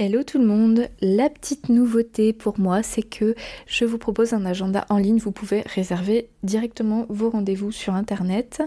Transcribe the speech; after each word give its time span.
Hello 0.00 0.22
tout 0.22 0.38
le 0.38 0.46
monde, 0.46 0.86
la 1.00 1.28
petite 1.28 1.70
nouveauté 1.70 2.32
pour 2.32 2.60
moi 2.60 2.84
c'est 2.84 3.02
que 3.02 3.34
je 3.66 3.84
vous 3.84 3.98
propose 3.98 4.32
un 4.32 4.46
agenda 4.46 4.86
en 4.90 4.96
ligne, 4.96 5.18
vous 5.18 5.32
pouvez 5.32 5.62
réserver 5.62 6.28
directement 6.44 7.04
vos 7.08 7.30
rendez-vous 7.30 7.72
sur 7.72 7.94
internet 7.94 8.62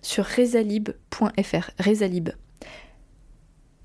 sur 0.00 0.24
rezalib.fr, 0.24 1.70
rezalib. 1.80 2.28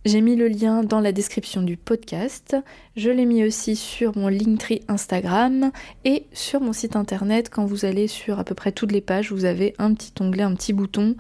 J'ai 0.05 0.21
mis 0.21 0.35
le 0.35 0.47
lien 0.47 0.83
dans 0.83 0.99
la 0.99 1.11
description 1.11 1.63
du 1.63 1.75
podcast, 1.75 2.55
je 2.95 3.09
l'ai 3.09 3.25
mis 3.25 3.43
aussi 3.43 3.75
sur 3.75 4.15
mon 4.15 4.27
Linktree 4.27 4.81
Instagram 4.87 5.71
et 6.05 6.27
sur 6.33 6.61
mon 6.61 6.73
site 6.73 6.95
internet. 6.95 7.49
Quand 7.49 7.65
vous 7.65 7.85
allez 7.85 8.07
sur 8.07 8.37
à 8.37 8.43
peu 8.43 8.53
près 8.53 8.71
toutes 8.71 8.91
les 8.91 9.01
pages, 9.01 9.31
vous 9.31 9.45
avez 9.45 9.73
un 9.79 9.95
petit 9.95 10.13
onglet, 10.19 10.43
un 10.43 10.53
petit 10.53 10.73
bouton 10.73 11.15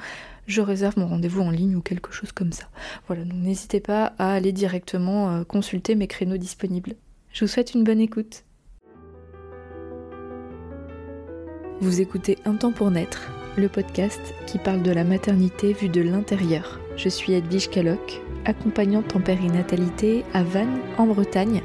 je 0.47 0.61
réserve 0.61 0.97
mon 0.97 1.07
rendez-vous 1.07 1.41
en 1.41 1.51
ligne 1.51 1.75
ou 1.75 1.81
quelque 1.81 2.11
chose 2.11 2.31
comme 2.31 2.51
ça. 2.51 2.65
Voilà, 3.07 3.23
donc 3.23 3.41
n'hésitez 3.41 3.79
pas 3.79 4.13
à 4.17 4.33
aller 4.33 4.51
directement 4.51 5.31
euh, 5.31 5.43
consulter 5.43 5.95
mes 5.95 6.07
créneaux 6.07 6.37
disponibles. 6.37 6.95
Je 7.31 7.45
vous 7.45 7.51
souhaite 7.51 7.73
une 7.73 7.83
bonne 7.83 8.01
écoute. 8.01 8.43
Vous 11.79 12.01
écoutez 12.01 12.37
Un 12.45 12.55
temps 12.55 12.71
pour 12.71 12.91
naître, 12.91 13.31
le 13.57 13.67
podcast 13.67 14.21
qui 14.45 14.57
parle 14.57 14.83
de 14.83 14.91
la 14.91 15.03
maternité 15.03 15.73
vue 15.73 15.89
de 15.89 16.01
l'intérieur. 16.01 16.79
Je 16.95 17.09
suis 17.09 17.33
Edwige 17.33 17.69
Caloc, 17.69 18.21
accompagnante 18.45 19.15
en 19.15 19.21
périnatalité 19.21 20.23
à 20.33 20.43
Vannes, 20.43 20.79
en 20.97 21.07
Bretagne, 21.07 21.61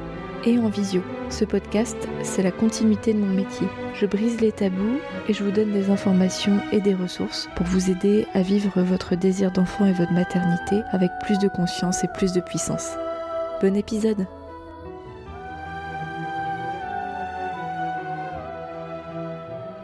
et 0.47 0.59
en 0.59 0.69
visio. 0.69 1.03
Ce 1.29 1.45
podcast, 1.45 1.97
c'est 2.23 2.43
la 2.43 2.53
continuité 2.53 3.13
de 3.13 3.19
mon 3.19 3.35
métier. 3.35 3.67
Je 3.95 4.07
brise 4.07 4.41
les 4.41 4.53
tabous 4.53 5.01
et 5.29 5.35
je 5.35 5.43
vous 5.43 5.51
donne 5.51 5.73
des 5.73 5.91
informations 5.91 6.61
et 6.73 6.81
des 6.81 6.95
ressources 6.95 7.49
pour 7.57 7.67
vous 7.67 7.91
aider 7.91 8.27
à 8.33 8.43
vivre 8.43 8.81
votre 8.81 9.17
désir 9.17 9.51
d'enfant 9.51 9.87
et 9.87 9.93
votre 9.93 10.13
maternité 10.13 10.83
avec 10.93 11.11
plus 11.25 11.39
de 11.39 11.49
conscience 11.49 12.05
et 12.05 12.09
plus 12.09 12.33
de 12.33 12.41
puissance. 12.41 12.93
Bon 13.61 13.75
épisode 13.75 14.27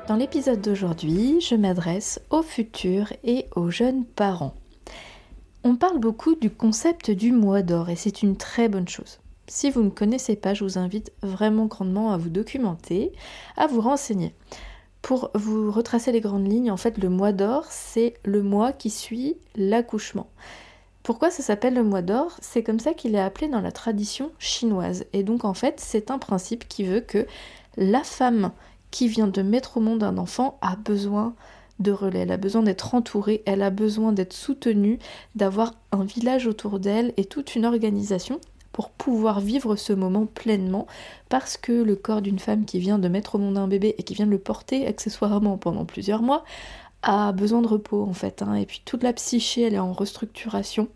Dans 0.07 0.17
l'épisode 0.17 0.61
d'aujourd'hui, 0.61 1.41
je 1.41 1.55
m'adresse 1.55 2.21
aux 2.31 2.43
futurs 2.43 3.13
et 3.25 3.47
aux 3.57 3.71
jeunes 3.71 4.05
parents. 4.05 4.55
On 5.65 5.77
parle 5.77 6.01
beaucoup 6.01 6.35
du 6.35 6.51
concept 6.51 7.11
du 7.11 7.33
mois 7.33 7.63
d'or 7.63 7.89
et 7.89 7.97
c'est 7.97 8.23
une 8.23 8.37
très 8.37 8.69
bonne 8.69 8.89
chose. 8.89 9.22
Si 9.47 9.71
vous 9.71 9.83
ne 9.83 9.91
connaissez 9.91 10.37
pas, 10.37 10.55
je 10.55 10.65
vous 10.65 10.79
invite 10.79 11.13
vraiment 11.23 11.67
grandement 11.67 12.13
à 12.13 12.17
vous 12.17 12.31
documenter, 12.31 13.13
à 13.57 13.67
vous 13.67 13.81
renseigner. 13.81 14.35
Pour 15.03 15.31
vous 15.35 15.73
retracer 15.73 16.13
les 16.13 16.21
grandes 16.21 16.51
lignes, 16.51 16.71
en 16.71 16.77
fait, 16.77 16.97
le 16.99 17.09
mois 17.09 17.33
d'or, 17.33 17.65
c'est 17.69 18.15
le 18.25 18.43
mois 18.43 18.73
qui 18.73 18.89
suit 18.89 19.37
l'accouchement. 19.57 20.29
Pourquoi 21.03 21.33
ça 21.33 21.43
s'appelle 21.43 21.75
le 21.75 21.83
mois 21.83 22.03
d'or? 22.03 22.37
C'est 22.41 22.63
comme 22.63 22.79
ça 22.79 22.95
qu'il 22.95 23.17
est 23.17 23.21
appelé 23.21 23.49
dans 23.49 23.61
la 23.61 23.73
tradition 23.73 24.31
chinoise. 24.39 25.05
Et 25.13 25.25
donc, 25.25 25.45
en 25.45 25.55
fait, 25.55 25.81
c'est 25.81 26.13
un 26.13 26.19
principe 26.19 26.69
qui 26.69 26.85
veut 26.85 27.01
que 27.01 27.27
la 27.77 28.05
femme 28.05 28.53
qui 28.93 29.09
vient 29.09 29.27
de 29.27 29.43
mettre 29.43 29.79
au 29.79 29.81
monde 29.81 30.05
un 30.05 30.19
enfant 30.19 30.59
a 30.63 30.77
besoin 30.77 31.35
de 31.81 31.91
relais, 31.91 32.21
elle 32.21 32.31
a 32.31 32.37
besoin 32.37 32.63
d'être 32.63 32.95
entourée, 32.95 33.43
elle 33.45 33.63
a 33.63 33.71
besoin 33.71 34.13
d'être 34.13 34.35
soutenue, 34.35 35.01
d'avoir 35.35 35.75
un 35.91 36.05
village 36.05 36.47
autour 36.47 36.79
d'elle 36.79 37.13
et 37.17 37.25
toute 37.25 37.57
une 37.57 37.67
organisation 37.67 38.41
pour 38.73 38.91
pouvoir 38.91 39.41
vivre 39.41 39.77
ce 39.77 39.93
moment 39.93 40.27
pleinement 40.27 40.87
parce 41.29 41.57
que 41.57 41.73
le 41.73 41.95
corps 41.95 42.23
d'une 42.23 42.39
femme 42.39 42.65
qui 42.65 42.79
vient 42.79 42.99
de 42.99 43.09
mettre 43.09 43.35
au 43.37 43.39
monde 43.39 43.59
un 43.59 43.69
bébé 43.69 43.95
et 43.99 44.03
qui 44.03 44.15
vient 44.15 44.27
de 44.27 44.31
le 44.31 44.39
porter 44.39 44.87
accessoirement 44.87 45.59
pendant 45.59 45.85
plusieurs 45.85 46.23
mois 46.23 46.45
a 47.03 47.33
besoin 47.33 47.63
de 47.63 47.67
repos 47.67 48.03
en 48.03 48.15
fait 48.15 48.43
hein. 48.43 48.55
et 48.55 48.67
puis 48.67 48.83
toute 48.85 49.03
la 49.03 49.13
psyché 49.13 49.63
elle 49.63 49.75
est 49.75 49.79
en 49.79 49.93
restructuration. 49.93 50.89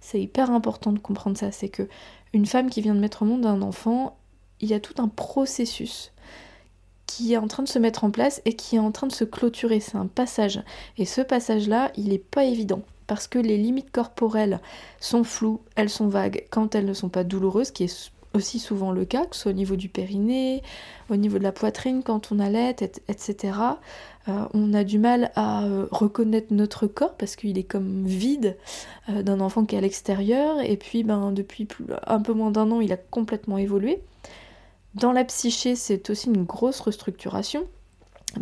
C'est 0.00 0.20
hyper 0.20 0.50
important 0.50 0.92
de 0.92 0.98
comprendre 0.98 1.36
ça 1.36 1.50
c'est 1.50 1.68
que 1.68 1.88
une 2.32 2.46
femme 2.46 2.70
qui 2.70 2.80
vient 2.80 2.94
de 2.94 3.00
mettre 3.00 3.22
au 3.22 3.26
monde 3.26 3.44
un 3.44 3.62
enfant 3.62 4.16
il 4.60 4.68
y 4.68 4.74
a 4.74 4.80
tout 4.80 5.00
un 5.02 5.08
processus 5.08 6.12
qui 7.06 7.32
est 7.32 7.38
en 7.38 7.48
train 7.48 7.62
de 7.62 7.68
se 7.68 7.78
mettre 7.78 8.04
en 8.04 8.10
place 8.10 8.42
et 8.44 8.54
qui 8.54 8.76
est 8.76 8.80
en 8.80 8.90
train 8.90 9.06
de 9.06 9.12
se 9.12 9.22
clôturer. 9.22 9.78
C'est 9.78 9.96
un 9.96 10.08
passage. 10.08 10.60
Et 10.98 11.04
ce 11.04 11.20
passage 11.20 11.68
là 11.68 11.90
il 11.96 12.08
n'est 12.08 12.18
pas 12.18 12.44
évident 12.44 12.82
parce 13.06 13.28
que 13.28 13.38
les 13.38 13.56
limites 13.56 13.90
corporelles 13.90 14.60
sont 15.00 15.24
floues, 15.24 15.60
elles 15.74 15.90
sont 15.90 16.08
vagues 16.08 16.44
quand 16.50 16.74
elles 16.74 16.86
ne 16.86 16.94
sont 16.94 17.08
pas 17.08 17.24
douloureuses, 17.24 17.70
qui 17.70 17.84
est 17.84 18.10
aussi 18.36 18.58
souvent 18.58 18.92
le 18.92 19.04
cas, 19.04 19.26
que 19.26 19.34
ce 19.34 19.42
soit 19.42 19.52
au 19.52 19.54
niveau 19.54 19.76
du 19.76 19.88
périnée, 19.88 20.62
au 21.10 21.16
niveau 21.16 21.38
de 21.38 21.42
la 21.42 21.52
poitrine 21.52 22.02
quand 22.04 22.30
on 22.30 22.38
allait, 22.38 22.76
etc. 23.08 23.54
Euh, 24.28 24.44
on 24.54 24.74
a 24.74 24.84
du 24.84 24.98
mal 24.98 25.32
à 25.34 25.64
euh, 25.64 25.86
reconnaître 25.90 26.48
notre 26.50 26.86
corps 26.86 27.14
parce 27.14 27.36
qu'il 27.36 27.58
est 27.58 27.64
comme 27.64 28.04
vide 28.04 28.56
euh, 29.08 29.22
d'un 29.22 29.40
enfant 29.40 29.64
qui 29.64 29.74
est 29.74 29.78
à 29.78 29.80
l'extérieur 29.80 30.60
et 30.60 30.76
puis 30.76 31.02
ben, 31.02 31.32
depuis 31.32 31.66
un 32.06 32.20
peu 32.20 32.32
moins 32.32 32.50
d'un 32.50 32.70
an 32.70 32.80
il 32.80 32.92
a 32.92 32.96
complètement 32.96 33.58
évolué. 33.58 34.00
Dans 34.94 35.12
la 35.12 35.24
psyché 35.24 35.74
c'est 35.76 36.10
aussi 36.10 36.28
une 36.28 36.44
grosse 36.44 36.80
restructuration 36.80 37.66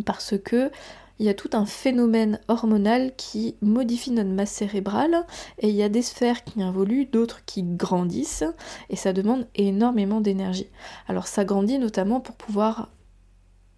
parce 0.04 0.34
que 0.42 0.70
il 1.18 1.26
y 1.26 1.28
a 1.28 1.34
tout 1.34 1.50
un 1.52 1.66
phénomène 1.66 2.40
hormonal 2.48 3.12
qui 3.16 3.56
modifie 3.62 4.10
notre 4.10 4.30
masse 4.30 4.50
cérébrale 4.50 5.26
et 5.58 5.68
il 5.68 5.74
y 5.74 5.82
a 5.82 5.88
des 5.88 6.02
sphères 6.02 6.44
qui 6.44 6.60
évoluent, 6.60 7.06
d'autres 7.06 7.44
qui 7.44 7.62
grandissent 7.62 8.44
et 8.90 8.96
ça 8.96 9.12
demande 9.12 9.46
énormément 9.54 10.20
d'énergie. 10.20 10.68
Alors 11.06 11.26
ça 11.26 11.44
grandit 11.44 11.78
notamment 11.78 12.20
pour 12.20 12.34
pouvoir 12.34 12.90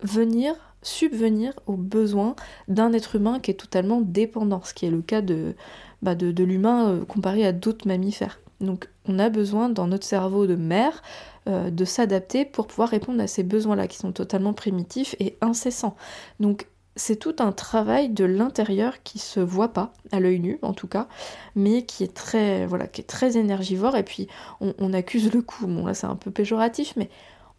venir 0.02 0.54
subvenir 0.82 1.52
aux 1.66 1.76
besoins 1.76 2.36
d'un 2.68 2.92
être 2.92 3.16
humain 3.16 3.40
qui 3.40 3.50
est 3.50 3.54
totalement 3.54 4.00
dépendant, 4.00 4.62
ce 4.62 4.72
qui 4.72 4.86
est 4.86 4.90
le 4.90 5.02
cas 5.02 5.20
de, 5.20 5.54
bah 6.02 6.14
l'humain 6.14 6.90
euh, 6.90 7.04
comparé 7.04 7.44
à 7.44 7.52
d'autres 7.52 7.88
mammifères. 7.88 8.38
Donc 8.60 8.88
on 9.06 9.18
a 9.18 9.28
besoin 9.28 9.68
dans 9.68 9.86
notre 9.86 10.06
cerveau 10.06 10.46
de 10.46 10.54
mère 10.54 11.02
euh, 11.48 11.70
de 11.70 11.84
s'adapter 11.84 12.44
pour 12.44 12.66
pouvoir 12.66 12.88
répondre 12.88 13.20
à 13.20 13.26
ces 13.26 13.42
besoins-là 13.42 13.88
qui 13.88 13.98
sont 13.98 14.12
totalement 14.12 14.54
primitifs 14.54 15.16
et 15.18 15.36
incessants. 15.40 15.96
Donc 16.40 16.68
c'est 16.96 17.16
tout 17.16 17.36
un 17.38 17.52
travail 17.52 18.08
de 18.08 18.24
l'intérieur 18.24 19.02
qui 19.02 19.18
se 19.18 19.38
voit 19.38 19.72
pas, 19.72 19.92
à 20.12 20.20
l'œil 20.20 20.40
nu 20.40 20.58
en 20.62 20.72
tout 20.72 20.88
cas, 20.88 21.06
mais 21.54 21.84
qui 21.84 22.02
est 22.02 22.14
très, 22.14 22.66
voilà, 22.66 22.86
qui 22.86 23.02
est 23.02 23.04
très 23.04 23.36
énergivore. 23.36 23.96
Et 23.96 24.02
puis 24.02 24.28
on, 24.60 24.92
accuse 24.92 25.32
le 25.32 25.42
coup, 25.42 25.66
bon 25.66 25.86
là 25.86 25.94
c'est 25.94 26.06
un 26.06 26.16
peu 26.16 26.30
péjoratif, 26.30 26.94
mais 26.96 27.10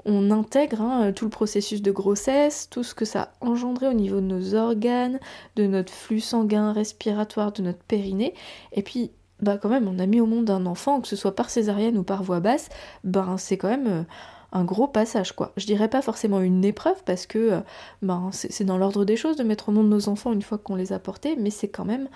on 0.06 0.32
intègre 0.32 0.82
hein, 0.82 1.12
tout 1.12 1.26
le 1.26 1.32
processus 1.32 1.82
de 1.82 1.92
grossesse, 1.92 2.68
tout 2.70 2.84
ce 2.84 2.96
que 2.96 3.06
ça 3.06 3.22
a 3.22 3.46
engendré 3.46 3.88
au 3.88 3.94
niveau 3.94 4.22
de 4.22 4.26
nos 4.26 4.56
organes, 4.56 5.20
de 5.56 5.68
notre 5.68 5.94
flux 5.94 6.22
sanguin 6.22 6.74
respiratoire, 6.74 7.52
de 7.52 7.62
notre 7.62 7.84
périnée. 7.84 8.34
Et 8.72 8.82
puis 8.82 9.12
bah 9.40 9.58
quand 9.58 9.70
même 9.70 9.88
on 9.88 10.00
a 10.00 10.08
mis 10.08 10.20
au 10.20 10.26
monde 10.26 10.50
un 10.50 10.66
enfant, 10.66 11.00
que 11.00 11.08
ce 11.08 11.16
soit 11.16 11.36
par 11.36 11.52
césarienne 11.52 11.98
ou 11.98 12.04
par 12.04 12.24
voie 12.24 12.40
basse, 12.40 12.70
ben 13.04 13.38
c'est 13.38 13.58
quand 13.58 13.70
même 13.70 13.88
euh, 13.88 14.04
un 14.52 14.64
gros 14.64 14.88
passage 14.88 15.34
quoi. 15.34 15.52
Je 15.58 15.66
dirais 15.66 15.90
pas 15.90 16.02
forcément 16.02 16.40
une 16.40 16.64
épreuve 16.64 17.02
parce 17.06 17.26
que 17.26 17.38
euh, 17.38 17.60
ben, 18.02 18.30
c'est 18.32 18.64
dans 18.64 18.78
l'ordre 18.78 19.06
des 19.06 19.18
choses 19.18 19.36
de 19.36 19.44
mettre 19.44 19.70
au 19.70 19.72
monde 19.72 19.90
nos 19.90 20.10
enfants 20.10 20.32
une 20.34 20.42
fois 20.42 20.58
qu'on 20.58 20.76
les 20.76 20.94
a 20.94 21.00
portés, 21.00 21.36
mais 21.36 21.50
c'est 21.50 21.68
quand 21.68 21.86
même 21.86 22.08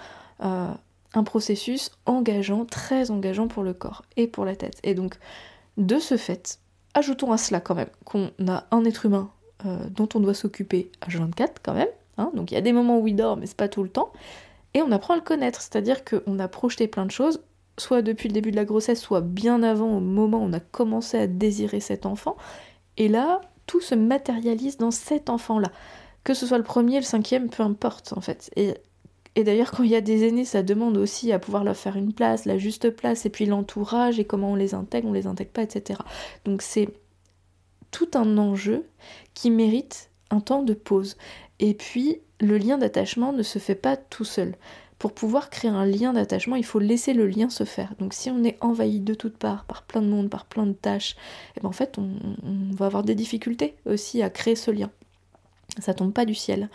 euh, 0.43 0.67
un 1.13 1.23
processus 1.23 1.91
engageant, 2.05 2.65
très 2.65 3.11
engageant 3.11 3.47
pour 3.47 3.63
le 3.63 3.73
corps 3.73 4.03
et 4.17 4.27
pour 4.27 4.45
la 4.45 4.55
tête. 4.55 4.79
Et 4.83 4.93
donc 4.93 5.17
de 5.77 5.99
ce 5.99 6.17
fait, 6.17 6.59
ajoutons 6.93 7.31
à 7.31 7.37
cela 7.37 7.59
quand 7.59 7.75
même 7.75 7.89
qu'on 8.05 8.31
a 8.47 8.65
un 8.71 8.85
être 8.85 9.05
humain 9.05 9.31
euh, 9.65 9.77
dont 9.89 10.09
on 10.15 10.19
doit 10.19 10.33
s'occuper 10.33 10.91
à 11.01 11.07
24 11.09 11.61
quand 11.63 11.73
même. 11.73 11.89
Hein. 12.17 12.29
donc 12.33 12.51
il 12.51 12.55
y 12.55 12.57
a 12.57 12.61
des 12.61 12.73
moments 12.73 12.99
où 12.99 13.07
il 13.07 13.15
dort, 13.15 13.37
mais 13.37 13.45
c'est 13.45 13.57
pas 13.57 13.69
tout 13.69 13.83
le 13.83 13.89
temps. 13.89 14.11
Et 14.73 14.81
on 14.81 14.91
apprend 14.91 15.13
à 15.13 15.17
le 15.17 15.23
connaître, 15.23 15.61
c'est-à-dire 15.61 16.05
qu'on 16.05 16.39
a 16.39 16.47
projeté 16.47 16.87
plein 16.87 17.05
de 17.05 17.11
choses, 17.11 17.41
soit 17.77 18.01
depuis 18.01 18.27
le 18.27 18.33
début 18.33 18.51
de 18.51 18.55
la 18.55 18.65
grossesse, 18.65 19.01
soit 19.01 19.21
bien 19.21 19.63
avant, 19.63 19.97
au 19.97 19.99
moment 19.99 20.39
où 20.39 20.45
on 20.45 20.53
a 20.53 20.59
commencé 20.59 21.17
à 21.17 21.27
désirer 21.27 21.79
cet 21.79 22.05
enfant. 22.05 22.35
Et 22.97 23.07
là, 23.07 23.41
tout 23.65 23.81
se 23.81 23.95
matérialise 23.95 24.77
dans 24.77 24.91
cet 24.91 25.29
enfant-là. 25.29 25.71
Que 26.23 26.33
ce 26.33 26.45
soit 26.45 26.57
le 26.57 26.63
premier, 26.63 26.97
le 26.97 27.05
cinquième, 27.05 27.49
peu 27.49 27.63
importe 27.63 28.13
en 28.15 28.21
fait. 28.21 28.51
Et, 28.55 29.43
d'ailleurs, 29.43 29.71
quand 29.71 29.83
il 29.83 29.89
y 29.89 29.95
a 29.95 30.01
des 30.01 30.27
aînés, 30.27 30.45
ça 30.45 30.61
demande 30.61 30.97
aussi 30.97 31.31
à 31.31 31.39
pouvoir 31.39 31.63
leur 31.63 31.77
faire 31.77 31.95
une 31.95 32.13
place, 32.13 32.45
la 32.45 32.57
juste 32.57 32.89
place, 32.91 33.25
et 33.25 33.29
puis 33.29 33.45
l'entourage, 33.45 34.19
et 34.19 34.25
comment 34.25 34.51
on 34.51 34.55
les 34.55 34.73
intègre, 34.73 35.07
on 35.07 35.13
les 35.13 35.25
intègre 35.25 35.51
pas, 35.51 35.63
etc. 35.63 35.99
Donc 36.45 36.61
c'est 36.61 36.89
tout 37.89 38.09
un 38.13 38.37
enjeu 38.37 38.85
qui 39.33 39.49
mérite 39.49 40.09
un 40.29 40.41
temps 40.41 40.63
de 40.63 40.73
pause. 40.73 41.17
Et 41.59 41.73
puis, 41.73 42.19
le 42.39 42.57
lien 42.57 42.77
d'attachement 42.77 43.33
ne 43.33 43.43
se 43.43 43.59
fait 43.59 43.75
pas 43.75 43.95
tout 43.97 44.25
seul 44.25 44.55
pour 45.01 45.13
pouvoir 45.13 45.49
créer 45.49 45.71
un 45.71 45.83
lien 45.83 46.13
d'attachement, 46.13 46.55
il 46.55 46.63
faut 46.63 46.77
laisser 46.77 47.13
le 47.13 47.25
lien 47.25 47.49
se 47.49 47.63
faire. 47.63 47.95
Donc 47.97 48.13
si 48.13 48.29
on 48.29 48.43
est 48.43 48.59
envahi 48.61 48.99
de 48.99 49.15
toutes 49.15 49.35
parts 49.35 49.65
par 49.65 49.81
plein 49.81 50.03
de 50.03 50.05
monde, 50.05 50.29
par 50.29 50.45
plein 50.45 50.67
de 50.67 50.73
tâches, 50.73 51.13
et 51.13 51.57
eh 51.57 51.61
ben 51.61 51.69
en 51.69 51.71
fait 51.71 51.97
on, 51.97 52.11
va 52.75 52.85
avoir 52.85 53.01
des 53.01 53.15
difficultés 53.15 53.73
aussi 53.87 54.21
à 54.21 54.29
créer 54.29 54.55
ce 54.55 54.69
lien. 54.69 54.91
Ça 55.79 55.95
tombe 55.95 56.13
pas 56.13 56.25
du 56.25 56.35
ciel. 56.35 56.69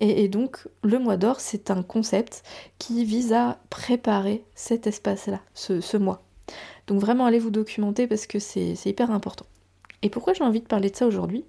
Et, 0.00 0.28
donc 0.28 0.68
le 0.82 0.98
mois 0.98 1.16
d'or, 1.16 1.40
c'est 1.40 1.70
un 1.70 1.82
concept 1.82 2.42
qui 2.78 3.06
vise 3.06 3.32
à 3.32 3.58
préparer 3.70 4.44
cet 4.54 4.86
espace-là, 4.86 5.40
ce, 5.54 5.80
ce 5.80 5.96
mois. 5.96 6.22
Donc 6.86 7.00
vraiment 7.00 7.24
allez 7.24 7.38
vous 7.38 7.48
documenter 7.48 8.06
parce 8.06 8.26
que 8.26 8.38
c'est 8.38 8.74
hyper 8.84 9.10
important. 9.10 9.46
Et 10.02 10.10
pourquoi 10.10 10.34
j'ai 10.34 10.44
envie 10.44 10.60
de 10.60 10.66
parler 10.66 10.90
de 10.90 10.96
ça 10.96 11.06
aujourd'hui? 11.06 11.46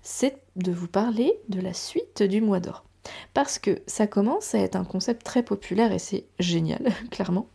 C'est 0.00 0.38
de 0.56 0.72
vous 0.72 0.88
parler 0.88 1.38
de 1.50 1.60
la 1.60 1.74
suite 1.74 2.22
du 2.22 2.40
mois 2.40 2.60
d'or. 2.60 2.87
Parce 3.34 3.58
que 3.58 3.80
ça 3.86 4.06
commence 4.06 4.54
à 4.54 4.58
être 4.58 4.76
un 4.76 4.84
concept 4.84 5.24
très 5.24 5.42
populaire 5.42 5.92
et 5.92 5.98
c'est 5.98 6.24
génial, 6.38 6.92
clairement. 7.10 7.48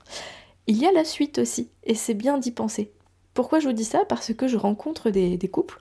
Il 0.67 0.77
y 0.77 0.85
a 0.85 0.91
la 0.91 1.03
suite 1.03 1.39
aussi, 1.39 1.69
et 1.83 1.95
c'est 1.95 2.13
bien 2.13 2.37
d'y 2.37 2.51
penser. 2.51 2.91
Pourquoi 3.33 3.59
je 3.59 3.67
vous 3.67 3.73
dis 3.73 3.83
ça? 3.83 4.03
Parce 4.07 4.31
que 4.33 4.47
je 4.47 4.57
rencontre 4.57 5.09
des, 5.09 5.37
couples 5.51 5.79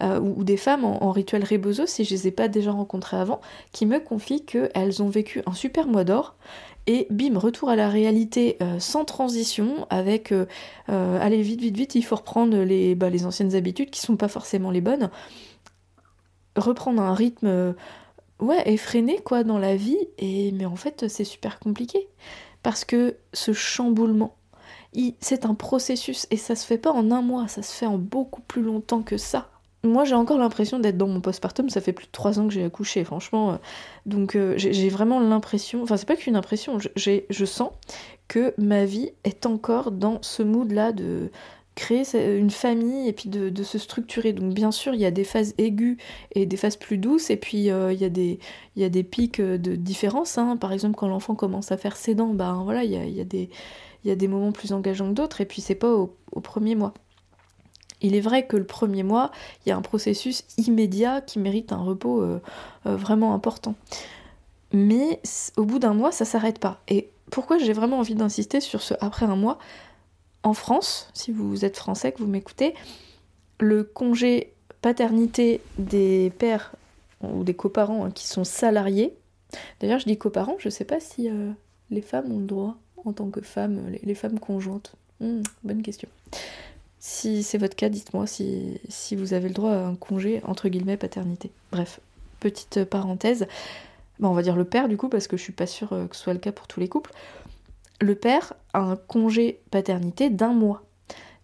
euh, 0.00 0.18
ou, 0.18 0.42
des 0.42 0.56
femmes 0.56 0.84
en, 0.84 1.10
rituel 1.10 1.44
rebozo, 1.44 1.86
si 1.86 2.04
je 2.04 2.10
les 2.14 2.28
ai 2.28 2.30
pas 2.30 2.48
déjà 2.48 2.72
rencontrées 2.72 3.18
avant, 3.18 3.40
qui 3.72 3.84
me 3.84 4.00
confient 4.00 4.44
qu'elles 4.44 5.02
ont 5.02 5.08
vécu 5.08 5.42
un 5.46 5.52
super 5.52 5.86
mois 5.86 6.04
d'or 6.04 6.34
et 6.86 7.06
bim, 7.10 7.38
retour 7.38 7.68
à 7.68 7.76
la 7.76 7.88
réalité 7.88 8.56
euh, 8.62 8.78
sans 8.78 9.04
transition, 9.04 9.86
avec 9.90 10.32
euh, 10.32 10.46
allez 10.88 11.42
vite, 11.42 11.60
vite, 11.60 11.76
vite, 11.76 11.94
il 11.94 12.02
faut 12.02 12.16
reprendre 12.16 12.56
les, 12.58 12.94
bah, 12.94 13.10
les 13.10 13.26
anciennes 13.26 13.54
habitudes 13.54 13.90
qui 13.90 14.00
sont 14.00 14.16
pas 14.16 14.28
forcément 14.28 14.70
les 14.70 14.80
bonnes, 14.80 15.10
reprendre 16.56 17.02
un 17.02 17.14
rythme 17.14 17.74
ouais, 18.40 18.62
effréné 18.70 19.18
quoi 19.24 19.44
dans 19.44 19.58
la 19.58 19.76
vie, 19.76 19.98
et 20.18 20.52
mais 20.52 20.66
en 20.66 20.76
fait 20.76 21.08
c'est 21.08 21.24
super 21.24 21.58
compliqué. 21.58 22.08
Parce 22.62 22.84
que 22.84 23.16
ce 23.34 23.52
chamboulement, 23.52 24.36
c'est 25.20 25.44
un 25.44 25.54
processus 25.54 26.26
et 26.30 26.36
ça 26.36 26.56
se 26.56 26.64
fait 26.66 26.78
pas 26.78 26.92
en 26.92 27.10
un 27.10 27.20
mois, 27.20 27.48
ça 27.48 27.62
se 27.62 27.72
fait 27.72 27.86
en 27.86 27.98
beaucoup 27.98 28.40
plus 28.40 28.62
longtemps 28.62 29.02
que 29.02 29.16
ça. 29.18 29.50
Moi 29.82 30.04
j'ai 30.04 30.14
encore 30.14 30.38
l'impression 30.38 30.78
d'être 30.78 30.96
dans 30.96 31.08
mon 31.08 31.20
postpartum, 31.20 31.68
ça 31.68 31.82
fait 31.82 31.92
plus 31.92 32.06
de 32.06 32.12
trois 32.12 32.38
ans 32.38 32.48
que 32.48 32.54
j'ai 32.54 32.64
accouché, 32.64 33.04
franchement. 33.04 33.52
Euh, 33.52 33.56
donc 34.06 34.34
euh, 34.34 34.54
j'ai 34.56 34.88
vraiment 34.88 35.20
l'impression, 35.20 35.82
enfin 35.82 35.98
c'est 35.98 36.08
pas 36.08 36.16
qu'une 36.16 36.36
impression, 36.36 36.78
je 36.78 37.44
sens 37.44 37.70
que 38.28 38.54
ma 38.56 38.86
vie 38.86 39.10
est 39.24 39.44
encore 39.44 39.90
dans 39.90 40.22
ce 40.22 40.42
mood-là 40.42 40.92
de 40.92 41.30
créer 41.74 42.04
une 42.38 42.50
famille 42.50 43.08
et 43.08 43.12
puis 43.12 43.28
de, 43.28 43.62
se 43.62 43.78
structurer. 43.78 44.32
Donc 44.32 44.54
bien 44.54 44.70
sûr, 44.70 44.94
il 44.94 45.00
y 45.00 45.06
a 45.06 45.10
des 45.10 45.24
phases 45.24 45.54
aiguës 45.58 45.96
et 46.32 46.46
des 46.46 46.56
phases 46.56 46.76
plus 46.76 46.98
douces, 46.98 47.30
et 47.30 47.36
puis 47.36 47.70
euh, 47.70 47.92
il, 47.92 48.00
y 48.00 48.04
a 48.04 48.88
des, 48.88 49.02
pics 49.02 49.40
de 49.40 49.74
différence. 49.74 50.38
Hein. 50.38 50.56
Par 50.56 50.72
exemple, 50.72 50.96
quand 50.96 51.08
l'enfant 51.08 51.34
commence 51.34 51.72
à 51.72 51.76
faire 51.76 51.96
ses 51.96 52.14
dents, 52.14 52.34
ben 52.34 52.62
voilà, 52.64 52.84
il 52.84 52.90
y 52.92 54.10
a, 54.10 54.14
des 54.14 54.28
moments 54.28 54.52
plus 54.52 54.72
engageants 54.72 55.08
que 55.08 55.14
d'autres, 55.14 55.40
et 55.40 55.46
puis 55.46 55.60
c'est 55.60 55.74
pas 55.74 55.92
au, 55.92 56.16
premier 56.40 56.74
mois. 56.74 56.94
Il 58.02 58.14
est 58.14 58.20
vrai 58.20 58.46
que 58.46 58.56
le 58.56 58.66
premier 58.66 59.02
mois, 59.02 59.30
il 59.64 59.70
y 59.70 59.72
a 59.72 59.76
un 59.76 59.82
processus 59.82 60.44
immédiat 60.58 61.22
qui 61.22 61.38
mérite 61.38 61.72
un 61.72 61.78
repos 61.78 62.20
euh, 62.20 62.40
euh, 62.86 62.96
vraiment 62.96 63.34
important. 63.34 63.74
Mais 64.72 65.20
au 65.56 65.64
bout 65.64 65.78
d'un 65.78 65.94
mois, 65.94 66.12
ça 66.12 66.24
s'arrête 66.24 66.58
pas. 66.58 66.82
Et 66.88 67.08
pourquoi 67.30 67.58
j'ai 67.58 67.72
vraiment 67.72 67.98
envie 67.98 68.14
d'insister 68.14 68.60
sur 68.60 68.82
ce 68.82 68.94
après 69.00 69.24
un 69.24 69.36
mois? 69.36 69.58
En 70.44 70.52
France, 70.52 71.08
si 71.14 71.32
vous 71.32 71.64
êtes 71.64 71.76
français, 71.76 72.12
que 72.12 72.18
vous 72.18 72.26
m'écoutez, 72.26 72.74
le 73.58 73.82
congé 73.82 74.52
paternité 74.82 75.62
des 75.78 76.30
pères 76.38 76.72
ou 77.22 77.44
des 77.44 77.54
coparents 77.54 78.04
hein, 78.04 78.10
qui 78.10 78.26
sont 78.26 78.44
salariés, 78.44 79.14
d'ailleurs 79.80 79.98
je 79.98 80.04
dis 80.04 80.18
coparents, 80.18 80.56
je 80.58 80.68
sais 80.68 80.84
pas 80.84 81.00
si 81.00 81.30
euh, 81.30 81.50
les 81.90 82.02
femmes 82.02 82.30
ont 82.30 82.40
le 82.40 82.44
droit 82.44 82.76
en 83.06 83.14
tant 83.14 83.30
que 83.30 83.40
femme, 83.40 83.90
les, 84.02 84.14
femmes 84.14 84.38
conjointes 84.38 84.94
hmm, 85.20 85.42
Bonne 85.62 85.82
question. 85.82 86.08
Si 86.98 87.42
c'est 87.42 87.58
votre 87.58 87.76
cas, 87.76 87.88
dites-moi 87.88 88.26
si, 88.26 88.80
vous 89.16 89.32
avez 89.32 89.48
le 89.48 89.54
droit 89.54 89.72
à 89.72 89.86
un 89.86 89.94
congé, 89.94 90.40
entre 90.44 90.68
guillemets, 90.68 90.96
paternité. 90.96 91.50
Bref, 91.70 92.00
petite 92.40 92.84
parenthèse. 92.84 93.46
on 94.22 94.32
va 94.32 94.42
dire 94.42 94.56
le 94.56 94.64
père 94.64 94.88
du 94.88 94.98
coup, 94.98 95.08
parce 95.08 95.26
que 95.26 95.38
je 95.38 95.42
suis 95.42 95.52
pas 95.52 95.66
sûre 95.66 95.94
euh, 95.94 96.06
que 96.06 96.16
ce 96.16 96.22
soit 96.22 96.34
le 96.34 96.38
cas 96.38 96.52
pour 96.52 96.66
tous 96.66 96.80
les 96.80 96.88
couples. 96.88 97.12
Le 98.00 98.14
père 98.14 98.54
a 98.72 98.80
un 98.80 98.96
congé 98.96 99.60
paternité 99.70 100.30
d'un 100.30 100.52
mois. 100.52 100.82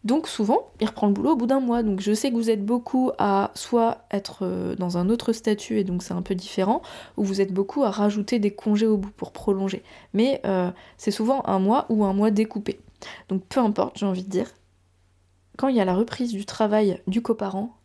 Donc 0.02 0.28
souvent, 0.28 0.70
il 0.80 0.86
reprend 0.86 1.08
le 1.08 1.12
boulot 1.12 1.32
au 1.32 1.36
bout 1.36 1.46
d'un 1.46 1.60
mois. 1.60 1.82
Donc 1.82 2.00
je 2.00 2.12
sais 2.12 2.30
que 2.30 2.34
vous 2.34 2.50
êtes 2.50 2.64
beaucoup 2.64 3.12
à 3.18 3.50
soit 3.54 4.06
être 4.10 4.40
euh, 4.42 4.74
dans 4.76 4.96
un 4.96 5.10
autre 5.10 5.32
statut 5.32 5.78
et 5.78 5.84
donc 5.84 6.02
c'est 6.02 6.14
un 6.14 6.22
peu 6.22 6.34
différent, 6.34 6.80
ou 7.16 7.24
vous 7.24 7.40
êtes 7.40 7.52
beaucoup 7.52 7.84
à 7.84 7.90
rajouter 7.90 8.38
des 8.38 8.50
congés 8.50 8.86
au 8.86 8.96
bout 8.96 9.10
pour 9.10 9.32
prolonger. 9.32 9.82
Mais 10.14 10.40
euh, 10.46 10.70
c'est 10.96 11.10
souvent 11.10 11.42
un 11.46 11.58
mois 11.58 11.86
ou 11.90 12.04
un 12.04 12.14
mois 12.14 12.30
découpé. 12.30 12.80
Donc 13.28 13.44
peu 13.44 13.60
importe, 13.60 13.98
j'ai 13.98 14.06
envie 14.06 14.24
de 14.24 14.30
dire. 14.30 14.50
Quand 15.58 15.68
il 15.68 15.76
y 15.76 15.80
a 15.80 15.84
la 15.84 15.94
reprise 15.94 16.32
du 16.32 16.46
travail 16.46 17.02
du 17.06 17.20
coparent, 17.20 17.76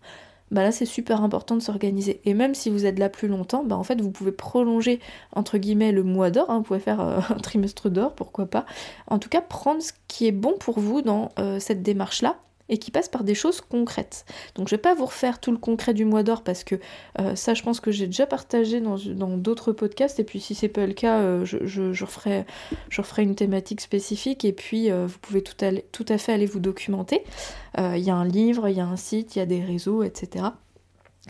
bah 0.51 0.63
là 0.63 0.71
c'est 0.71 0.85
super 0.85 1.23
important 1.23 1.55
de 1.55 1.61
s'organiser. 1.61 2.21
Et 2.25 2.33
même 2.33 2.53
si 2.53 2.69
vous 2.69 2.85
êtes 2.85 2.99
là 2.99 3.09
plus 3.09 3.27
longtemps, 3.27 3.63
bah 3.63 3.75
en 3.75 3.83
fait 3.83 3.99
vous 4.01 4.11
pouvez 4.11 4.31
prolonger 4.31 4.99
entre 5.33 5.57
guillemets 5.57 5.91
le 5.91 6.03
mois 6.03 6.29
d'or, 6.29 6.49
hein, 6.49 6.57
vous 6.57 6.63
pouvez 6.63 6.79
faire 6.79 7.01
euh, 7.01 7.19
un 7.29 7.39
trimestre 7.39 7.89
d'or, 7.89 8.13
pourquoi 8.13 8.45
pas. 8.45 8.65
En 9.07 9.19
tout 9.19 9.29
cas, 9.29 9.41
prendre 9.41 9.81
ce 9.81 9.91
qui 10.07 10.27
est 10.27 10.31
bon 10.31 10.53
pour 10.59 10.79
vous 10.79 11.01
dans 11.01 11.29
euh, 11.39 11.59
cette 11.59 11.81
démarche-là 11.83 12.37
et 12.69 12.77
qui 12.77 12.91
passe 12.91 13.09
par 13.09 13.23
des 13.23 13.35
choses 13.35 13.61
concrètes. 13.61 14.25
Donc 14.55 14.67
je 14.67 14.75
vais 14.75 14.81
pas 14.81 14.95
vous 14.95 15.05
refaire 15.05 15.39
tout 15.39 15.51
le 15.51 15.57
concret 15.57 15.93
du 15.93 16.05
mois 16.05 16.23
d'or 16.23 16.43
parce 16.43 16.63
que 16.63 16.75
euh, 17.19 17.35
ça 17.35 17.53
je 17.53 17.63
pense 17.63 17.79
que 17.79 17.91
j'ai 17.91 18.07
déjà 18.07 18.25
partagé 18.25 18.81
dans 18.81 19.37
d'autres 19.37 19.71
podcasts 19.71 20.19
et 20.19 20.23
puis 20.23 20.39
si 20.39 20.55
c'est 20.55 20.67
pas 20.67 20.85
le 20.85 20.93
cas 20.93 21.19
euh, 21.19 21.45
je, 21.45 22.03
referai, 22.03 23.23
une 23.23 23.35
thématique 23.35 23.81
spécifique 23.81 24.45
et 24.45 24.53
puis 24.53 24.91
euh, 24.91 25.05
vous 25.05 25.19
pouvez 25.19 25.43
tout, 25.43 25.55
à 26.09 26.17
fait 26.17 26.33
aller 26.33 26.45
vous 26.45 26.59
documenter. 26.59 27.23
Il 27.77 27.97
y 27.97 28.09
a 28.09 28.15
un 28.15 28.25
livre, 28.25 28.69
il 28.69 28.77
y 28.77 28.79
a 28.79 28.85
un 28.85 28.95
site, 28.95 29.35
il 29.35 29.39
y 29.39 29.41
a 29.41 29.45
des 29.45 29.61
réseaux, 29.61 30.03
etc. 30.03 30.45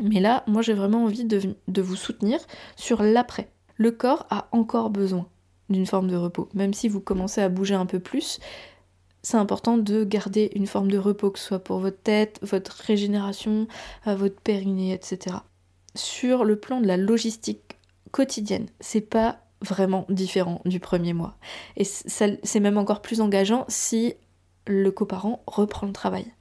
Mais 0.02 0.20
là, 0.20 0.44
moi 0.48 0.62
j'ai 0.62 0.74
vraiment 0.74 1.06
envie 1.06 1.26
de 1.26 1.82
vous 1.82 1.96
soutenir 1.96 2.40
sur 2.76 3.02
l'après. 3.02 3.50
Le 3.78 3.92
corps 3.92 4.28
a 4.30 4.48
encore 4.52 4.90
besoin 4.90 5.28
d'une 5.70 5.86
forme 5.86 6.10
de 6.10 6.16
repos. 6.16 6.50
Même 6.54 6.74
si 6.74 6.88
vous 6.88 7.00
commencez 7.00 7.42
à 7.42 7.50
bouger 7.50 7.76
un 7.76 7.86
peu 7.86 8.00
plus, 8.00 8.40
c'est 9.26 9.38
important 9.38 9.80
de 9.80 10.04
garder 10.04 10.52
une 10.54 10.68
forme 10.68 10.92
de 10.92 11.00
repos, 11.00 11.32
que 11.32 11.40
ce 11.40 11.46
soit 11.46 11.64
pour 11.64 11.80
votre 11.80 12.00
tête, 12.00 12.38
votre 12.44 12.74
régénération, 12.74 13.68
euh, 14.06 14.16
votre 14.16 14.40
périnée, 14.40 14.94
etc. 14.94 15.38
Sur 15.96 16.46
le 16.46 16.60
plan 16.60 16.80
de 16.80 16.86
la 16.86 16.96
logistique 16.96 17.78
quotidienne, 18.12 18.68
c'est 18.82 19.02
pas 19.02 19.40
vraiment 19.62 20.06
différent 20.10 20.62
du 20.66 20.80
premier 20.80 21.14
mois. 21.14 21.38
Et 21.76 21.86
c'est 21.86 22.60
même 22.60 22.78
encore 22.78 23.02
plus 23.02 23.20
engageant 23.20 23.66
si 23.68 24.14
le 24.68 24.92
coparent 24.92 25.42
reprend 25.48 25.88
le 25.88 25.94
travail. 25.94 26.32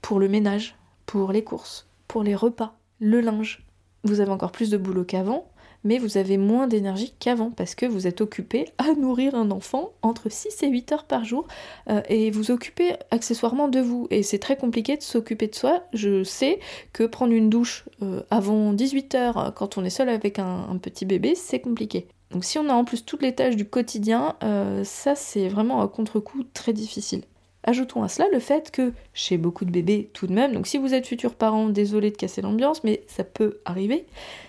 Pour 0.00 0.20
le 0.20 0.28
ménage, 0.28 0.76
pour 1.06 1.32
les 1.32 1.42
courses, 1.42 1.88
pour 2.06 2.22
les 2.22 2.36
repas, 2.36 2.76
le 3.00 3.20
linge, 3.20 3.66
vous 4.04 4.20
avez 4.20 4.30
encore 4.30 4.52
plus 4.52 4.70
de 4.70 4.76
boulot 4.76 5.04
qu'avant, 5.04 5.50
mais 5.84 5.98
vous 5.98 6.16
avez 6.16 6.36
moins 6.36 6.66
d'énergie 6.66 7.12
qu'avant 7.18 7.50
parce 7.50 7.74
que 7.74 7.86
vous 7.86 8.06
êtes 8.06 8.20
occupé 8.20 8.66
à 8.78 8.92
nourrir 8.94 9.34
un 9.34 9.50
enfant 9.50 9.92
entre 10.02 10.30
6 10.30 10.62
et 10.62 10.68
8 10.68 10.92
heures 10.92 11.04
par 11.04 11.24
jour 11.24 11.46
euh, 11.88 12.02
et 12.08 12.30
vous 12.30 12.50
occupez 12.50 12.94
accessoirement 13.10 13.68
de 13.68 13.80
vous. 13.80 14.06
Et 14.10 14.22
c'est 14.22 14.38
très 14.38 14.56
compliqué 14.56 14.96
de 14.96 15.02
s'occuper 15.02 15.46
de 15.46 15.54
soi. 15.54 15.84
Je 15.92 16.24
sais 16.24 16.60
que 16.92 17.04
prendre 17.04 17.32
une 17.32 17.50
douche 17.50 17.84
euh, 18.02 18.22
avant 18.30 18.72
18 18.72 19.14
heures 19.14 19.38
euh, 19.38 19.50
quand 19.50 19.78
on 19.78 19.84
est 19.84 19.90
seul 19.90 20.08
avec 20.08 20.38
un, 20.38 20.78
petit 20.80 21.06
bébé, 21.06 21.34
c'est 21.34 21.60
compliqué. 21.60 22.06
Donc 22.30 22.44
si 22.44 22.58
on 22.58 22.68
a 22.68 22.72
en 22.72 22.84
plus 22.84 23.04
toutes 23.04 23.22
les 23.22 23.34
tâches 23.34 23.56
du 23.56 23.64
quotidien, 23.64 24.36
ça 24.84 25.14
c'est 25.14 25.48
vraiment 25.48 25.82
un 25.82 25.88
contre-coup 25.88 26.44
très 26.52 26.72
difficile. 26.72 27.22
Ajoutons 27.68 28.02
à 28.02 28.08
cela 28.08 28.28
le 28.32 28.38
fait 28.38 28.70
que 28.70 28.94
chez 29.12 29.36
beaucoup 29.36 29.66
de 29.66 29.70
bébés 29.70 30.08
tout 30.14 30.26
de 30.26 30.32
même, 30.32 30.54
donc 30.54 30.66
si 30.66 30.78
vous 30.78 30.94
êtes 30.94 31.06
futur 31.06 31.34
parent, 31.34 31.68
désolé 31.68 32.10
de 32.10 32.16
casser 32.16 32.40
l'ambiance, 32.40 32.82
mais 32.82 33.02
ça 33.08 33.24
peut 33.24 33.58
arriver, 33.66 34.06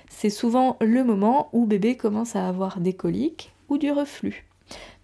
c'est 0.08 0.29
souvent 0.29 0.77
le 0.79 1.03
moment 1.03 1.50
où 1.51 1.65
bébé 1.65 1.98
commence 1.98 2.38
à 2.38 2.48
avoir 2.48 2.79
des 2.79 2.93
coliques 2.93 3.51
ou 3.67 3.77
du 3.77 3.91
reflux. 3.91 4.46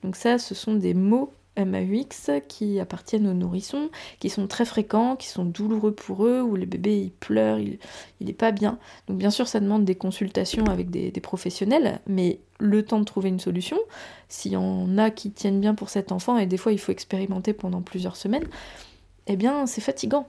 Donc 0.01 0.15
ça, 0.15 0.37
ce 0.37 0.55
sont 0.55 0.75
des 0.75 0.93
mots 0.93 1.33
MAUX 1.57 2.31
qui 2.47 2.79
appartiennent 2.79 3.27
aux 3.27 3.33
nourrissons, 3.33 3.89
qui 4.19 4.29
sont 4.29 4.47
très 4.47 4.65
fréquents, 4.65 5.15
qui 5.15 5.27
sont 5.27 5.45
douloureux 5.45 5.93
pour 5.93 6.25
eux, 6.25 6.41
où 6.41 6.55
le 6.55 6.65
bébé 6.65 6.97
il 6.97 7.11
pleure, 7.11 7.59
il, 7.59 7.79
n'est 8.21 8.33
pas 8.33 8.51
bien. 8.51 8.77
Donc 9.07 9.17
bien 9.17 9.29
sûr 9.29 9.47
ça 9.47 9.59
demande 9.59 9.85
des 9.85 9.95
consultations 9.95 10.65
avec 10.65 10.89
des, 10.89 11.11
professionnels, 11.21 11.99
mais 12.07 12.39
le 12.59 12.83
temps 12.83 12.99
de 12.99 13.05
trouver 13.05 13.29
une 13.29 13.39
solution, 13.39 13.77
s'il 14.29 14.53
y 14.53 14.57
en 14.57 14.97
a 14.97 15.09
qui 15.09 15.31
tiennent 15.31 15.61
bien 15.61 15.75
pour 15.75 15.89
cet 15.89 16.11
enfant, 16.11 16.37
et 16.37 16.45
des 16.45 16.57
fois 16.57 16.71
il 16.71 16.79
faut 16.79 16.91
expérimenter 16.91 17.53
pendant 17.53 17.81
plusieurs 17.81 18.15
semaines, 18.15 18.47
eh 19.27 19.35
bien 19.35 19.65
c'est 19.65 19.81
fatigant. 19.81 20.27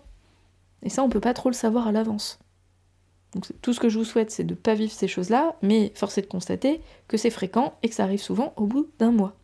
Et 0.83 0.89
ça 0.89 1.03
on 1.03 1.09
peut 1.09 1.21
pas 1.21 1.35
trop 1.35 1.51
le 1.51 1.55
savoir 1.55 1.89
à 1.89 1.93
l'avance. 1.93 2.39
Donc 3.35 3.45
tout 3.61 3.73
ce 3.73 3.81
que 3.81 3.89
je 3.89 3.99
vous 3.99 4.05
souhaite, 4.05 4.31
c'est 4.31 4.45
de 4.45 4.55
ne 4.55 4.59
pas 4.59 4.75
vivre 4.75 4.93
ces 4.93 5.09
choses-là, 5.09 5.57
mais 5.61 5.93
force 5.95 6.17
est 6.17 6.23
de 6.23 6.27
constater 6.27 6.81
que 7.09 7.17
c'est 7.17 7.31
fréquent 7.31 7.75
et 7.83 7.89
que 7.89 7.95
ça 7.95 8.05
arrive 8.05 8.23
souvent 8.23 8.55
au 8.57 8.67
bout 8.67 8.89
d'un 8.99 9.11
mois. 9.11 9.35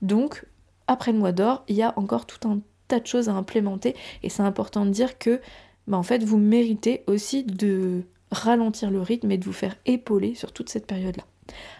Donc, 0.00 0.46
après 0.86 1.12
le 1.12 1.18
mois 1.18 1.32
d'or, 1.32 1.64
il 1.68 1.76
y 1.76 1.82
a 1.82 1.92
encore 1.96 2.26
tout 2.26 2.48
un 2.48 2.60
tas 2.88 3.00
de 3.00 3.06
choses 3.06 3.28
à 3.28 3.32
implémenter, 3.32 3.94
et 4.22 4.28
c'est 4.28 4.42
important 4.42 4.84
de 4.84 4.90
dire 4.90 5.18
que, 5.18 5.40
bah, 5.86 5.96
en 5.96 6.02
fait, 6.02 6.22
vous 6.22 6.38
méritez 6.38 7.04
aussi 7.06 7.44
de 7.44 8.02
ralentir 8.30 8.90
le 8.90 9.00
rythme 9.00 9.30
et 9.30 9.38
de 9.38 9.44
vous 9.44 9.52
faire 9.52 9.76
épauler 9.86 10.34
sur 10.34 10.52
toute 10.52 10.68
cette 10.68 10.86
période-là. 10.86 11.24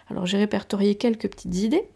Alors 0.09 0.25
j'ai 0.25 0.37
répertorié 0.37 0.95
quelques 0.95 1.29
petites 1.29 1.55
idées. 1.55 1.87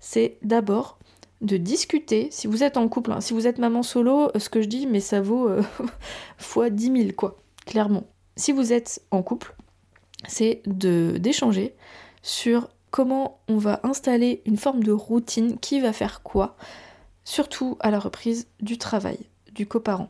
C'est 0.00 0.38
d'abord 0.42 0.98
de 1.42 1.56
discuter, 1.56 2.28
si 2.30 2.46
vous 2.46 2.62
êtes 2.62 2.76
en 2.76 2.88
couple, 2.88 3.12
hein, 3.12 3.20
si 3.20 3.34
vous 3.34 3.46
êtes 3.46 3.58
maman 3.58 3.82
solo, 3.82 4.30
ce 4.38 4.48
que 4.48 4.62
je 4.62 4.68
dis, 4.68 4.86
mais 4.86 5.00
ça 5.00 5.20
vaut 5.20 5.48
euh, 5.48 5.62
fois 6.38 6.70
10 6.70 7.02
000, 7.02 7.12
quoi, 7.14 7.36
clairement 7.66 8.04
si 8.38 8.52
vous 8.52 8.72
êtes 8.72 9.02
en 9.10 9.22
couple, 9.22 9.54
c'est 10.26 10.62
d'échanger 10.66 11.74
sur 12.22 12.68
comment 12.90 13.40
on 13.48 13.58
va 13.58 13.80
installer 13.82 14.42
une 14.44 14.56
forme 14.56 14.82
de 14.82 14.92
routine, 14.92 15.58
qui 15.58 15.80
va 15.80 15.92
faire 15.92 16.22
quoi, 16.22 16.56
surtout 17.24 17.76
à 17.80 17.90
la 17.90 17.98
reprise 17.98 18.48
du 18.60 18.78
travail, 18.78 19.18
du 19.52 19.66
coparent. 19.66 20.08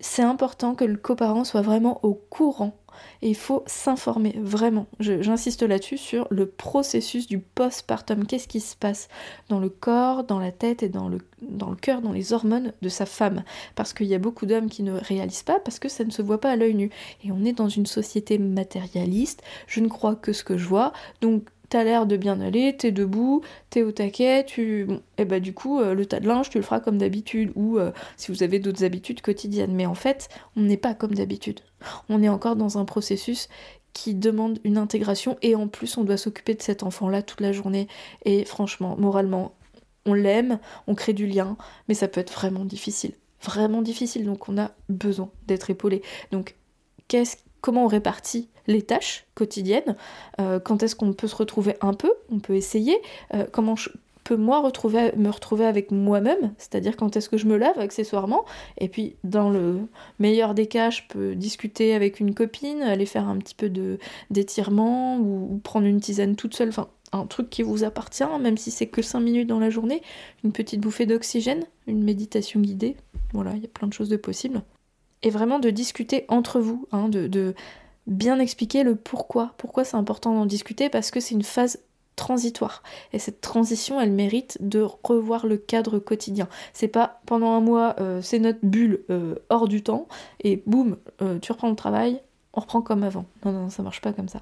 c'est 0.00 0.22
important 0.22 0.74
que 0.74 0.84
le 0.84 0.96
coparent 0.96 1.44
soit 1.44 1.62
vraiment 1.62 2.00
au 2.04 2.14
courant 2.14 2.78
et 3.22 3.28
il 3.28 3.36
faut 3.36 3.64
s'informer 3.66 4.34
vraiment. 4.40 4.86
J'insiste 5.00 5.62
là-dessus 5.62 5.98
sur 5.98 6.26
le 6.30 6.46
processus 6.46 7.26
du 7.26 7.38
postpartum. 7.38 8.26
Qu'est-ce 8.26 8.48
qui 8.48 8.60
se 8.60 8.76
passe 8.76 9.08
dans 9.48 9.60
le 9.60 9.68
corps, 9.68 10.24
dans 10.24 10.38
la 10.38 10.52
tête 10.52 10.82
et 10.82 10.88
dans 10.88 11.08
le, 11.08 11.18
dans 11.42 11.70
le 11.70 11.76
cœur, 11.76 12.00
dans 12.00 12.12
les 12.12 12.32
hormones 12.32 12.72
de 12.82 12.88
sa 12.88 13.06
femme? 13.06 13.42
Parce 13.74 13.92
qu'il 13.92 14.06
y 14.06 14.14
a 14.14 14.18
beaucoup 14.18 14.46
d'hommes 14.46 14.68
qui 14.68 14.82
ne 14.82 14.92
réalisent 14.92 15.42
pas 15.42 15.60
parce 15.60 15.78
que 15.78 15.88
ça 15.88 16.04
ne 16.04 16.10
se 16.10 16.22
voit 16.22 16.40
pas 16.40 16.50
à 16.50 16.56
l'œil 16.56 16.74
nu. 16.74 16.90
Et 17.24 17.32
on 17.32 17.44
est 17.44 17.52
dans 17.52 17.68
une 17.68 17.86
société 17.86 18.38
matérialiste. 18.38 19.42
Je 19.66 19.80
ne 19.80 19.88
crois 19.88 20.14
que 20.14 20.32
ce 20.32 20.44
que 20.44 20.56
je 20.56 20.66
vois. 20.66 20.92
Donc 21.20 21.44
t'as 21.68 21.84
l'air 21.84 22.06
de 22.06 22.16
bien 22.16 22.40
aller, 22.40 22.76
t'es 22.76 22.92
debout, 22.92 23.42
t'es 23.70 23.82
au 23.82 23.92
taquet, 23.92 24.44
tu... 24.44 24.84
Bon, 24.84 25.02
et 25.18 25.24
bah 25.24 25.40
du 25.40 25.52
coup, 25.52 25.80
euh, 25.80 25.94
le 25.94 26.06
tas 26.06 26.20
de 26.20 26.26
linge, 26.26 26.50
tu 26.50 26.58
le 26.58 26.64
feras 26.64 26.80
comme 26.80 26.98
d'habitude, 26.98 27.52
ou 27.54 27.78
euh, 27.78 27.92
si 28.16 28.30
vous 28.32 28.42
avez 28.42 28.58
d'autres 28.58 28.84
habitudes 28.84 29.20
quotidiennes. 29.20 29.74
Mais 29.74 29.86
en 29.86 29.94
fait, 29.94 30.28
on 30.56 30.62
n'est 30.62 30.76
pas 30.76 30.94
comme 30.94 31.14
d'habitude. 31.14 31.60
On 32.08 32.22
est 32.22 32.28
encore 32.28 32.56
dans 32.56 32.78
un 32.78 32.84
processus 32.84 33.48
qui 33.92 34.14
demande 34.14 34.60
une 34.64 34.78
intégration, 34.78 35.36
et 35.42 35.54
en 35.54 35.68
plus, 35.68 35.96
on 35.96 36.04
doit 36.04 36.16
s'occuper 36.16 36.54
de 36.54 36.62
cet 36.62 36.82
enfant-là 36.82 37.22
toute 37.22 37.40
la 37.40 37.52
journée. 37.52 37.88
Et 38.24 38.44
franchement, 38.44 38.96
moralement, 38.98 39.54
on 40.06 40.14
l'aime, 40.14 40.58
on 40.86 40.94
crée 40.94 41.12
du 41.12 41.26
lien, 41.26 41.56
mais 41.88 41.94
ça 41.94 42.08
peut 42.08 42.20
être 42.20 42.32
vraiment 42.32 42.64
difficile. 42.64 43.12
Vraiment 43.42 43.82
difficile, 43.82 44.24
donc 44.24 44.48
on 44.48 44.58
a 44.58 44.72
besoin 44.88 45.30
d'être 45.46 45.70
épaulé. 45.70 46.02
Donc, 46.32 46.56
qu'est-ce 47.08 47.36
comment 47.60 47.84
on 47.84 47.88
répartit 47.88 48.48
les 48.68 48.82
tâches 48.82 49.24
quotidiennes, 49.34 49.96
euh, 50.40 50.60
quand 50.60 50.82
est-ce 50.84 50.94
qu'on 50.94 51.12
peut 51.12 51.26
se 51.26 51.34
retrouver 51.34 51.74
un 51.80 51.94
peu, 51.94 52.12
on 52.30 52.38
peut 52.38 52.54
essayer, 52.54 52.96
euh, 53.34 53.46
comment 53.50 53.74
je 53.74 53.88
peux 54.22 54.36
moi 54.36 54.60
me 54.60 55.30
retrouver 55.30 55.64
avec 55.64 55.90
moi-même, 55.90 56.52
c'est-à-dire 56.58 56.96
quand 56.96 57.16
est-ce 57.16 57.30
que 57.30 57.38
je 57.38 57.46
me 57.46 57.56
lave 57.56 57.78
accessoirement, 57.78 58.44
et 58.76 58.88
puis 58.88 59.16
dans 59.24 59.48
le 59.48 59.78
meilleur 60.18 60.52
des 60.52 60.66
cas, 60.66 60.90
je 60.90 61.00
peux 61.08 61.34
discuter 61.34 61.94
avec 61.94 62.20
une 62.20 62.34
copine, 62.34 62.82
aller 62.82 63.06
faire 63.06 63.26
un 63.26 63.38
petit 63.38 63.54
peu 63.54 63.70
de 63.70 63.98
d'étirement 64.30 65.18
ou, 65.18 65.58
prendre 65.64 65.86
une 65.86 65.98
tisane 65.98 66.36
toute 66.36 66.54
seule, 66.54 66.68
enfin 66.68 66.88
un 67.12 67.24
truc 67.24 67.48
qui 67.48 67.62
vous 67.62 67.84
appartient, 67.84 68.22
même 68.38 68.58
si 68.58 68.70
c'est 68.70 68.86
que 68.86 69.00
5 69.00 69.20
minutes 69.20 69.48
dans 69.48 69.58
la 69.58 69.70
journée, 69.70 70.02
une 70.44 70.52
petite 70.52 70.80
bouffée 70.80 71.06
d'oxygène, 71.06 71.64
une 71.86 72.04
méditation 72.04 72.60
guidée, 72.60 72.96
voilà, 73.32 73.52
il 73.54 73.62
y 73.62 73.64
a 73.64 73.68
plein 73.68 73.88
de 73.88 73.94
choses 73.94 74.10
de 74.10 74.18
possibles. 74.18 74.60
Et 75.22 75.30
vraiment 75.30 75.58
de 75.58 75.70
discuter 75.70 76.26
entre 76.28 76.60
vous, 76.60 76.86
hein, 76.92 77.08
de 77.08 77.54
bien 78.08 78.40
expliquer 78.40 78.82
le 78.82 78.96
pourquoi. 78.96 79.54
Pourquoi 79.58 79.84
c'est 79.84 79.96
important 79.96 80.34
d'en 80.34 80.46
discuter? 80.46 80.88
Parce 80.88 81.10
que 81.10 81.20
c'est 81.20 81.34
une 81.34 81.44
phase 81.44 81.78
transitoire. 82.16 82.82
Et 83.12 83.18
cette 83.18 83.40
transition, 83.40 84.00
elle 84.00 84.10
mérite 84.10 84.58
de 84.60 84.84
revoir 85.04 85.46
le 85.46 85.56
cadre 85.56 85.98
quotidien. 85.98 86.48
C'est 86.72 86.88
pas 86.88 87.20
pendant 87.26 87.52
un 87.52 87.60
mois, 87.60 87.94
euh, 88.00 88.20
c'est 88.20 88.40
notre 88.40 88.58
bulle 88.62 89.04
euh, 89.08 89.36
hors 89.50 89.68
du 89.68 89.82
temps, 89.82 90.08
et 90.40 90.62
boum, 90.66 90.96
euh, 91.22 91.38
tu 91.38 91.52
reprends 91.52 91.70
le 91.70 91.76
travail, 91.76 92.20
on 92.54 92.60
reprend 92.60 92.82
comme 92.82 93.04
avant. 93.04 93.24
Non, 93.44 93.52
non, 93.52 93.70
ça 93.70 93.82
marche 93.82 94.00
pas 94.00 94.12
comme 94.12 94.28
ça. 94.28 94.40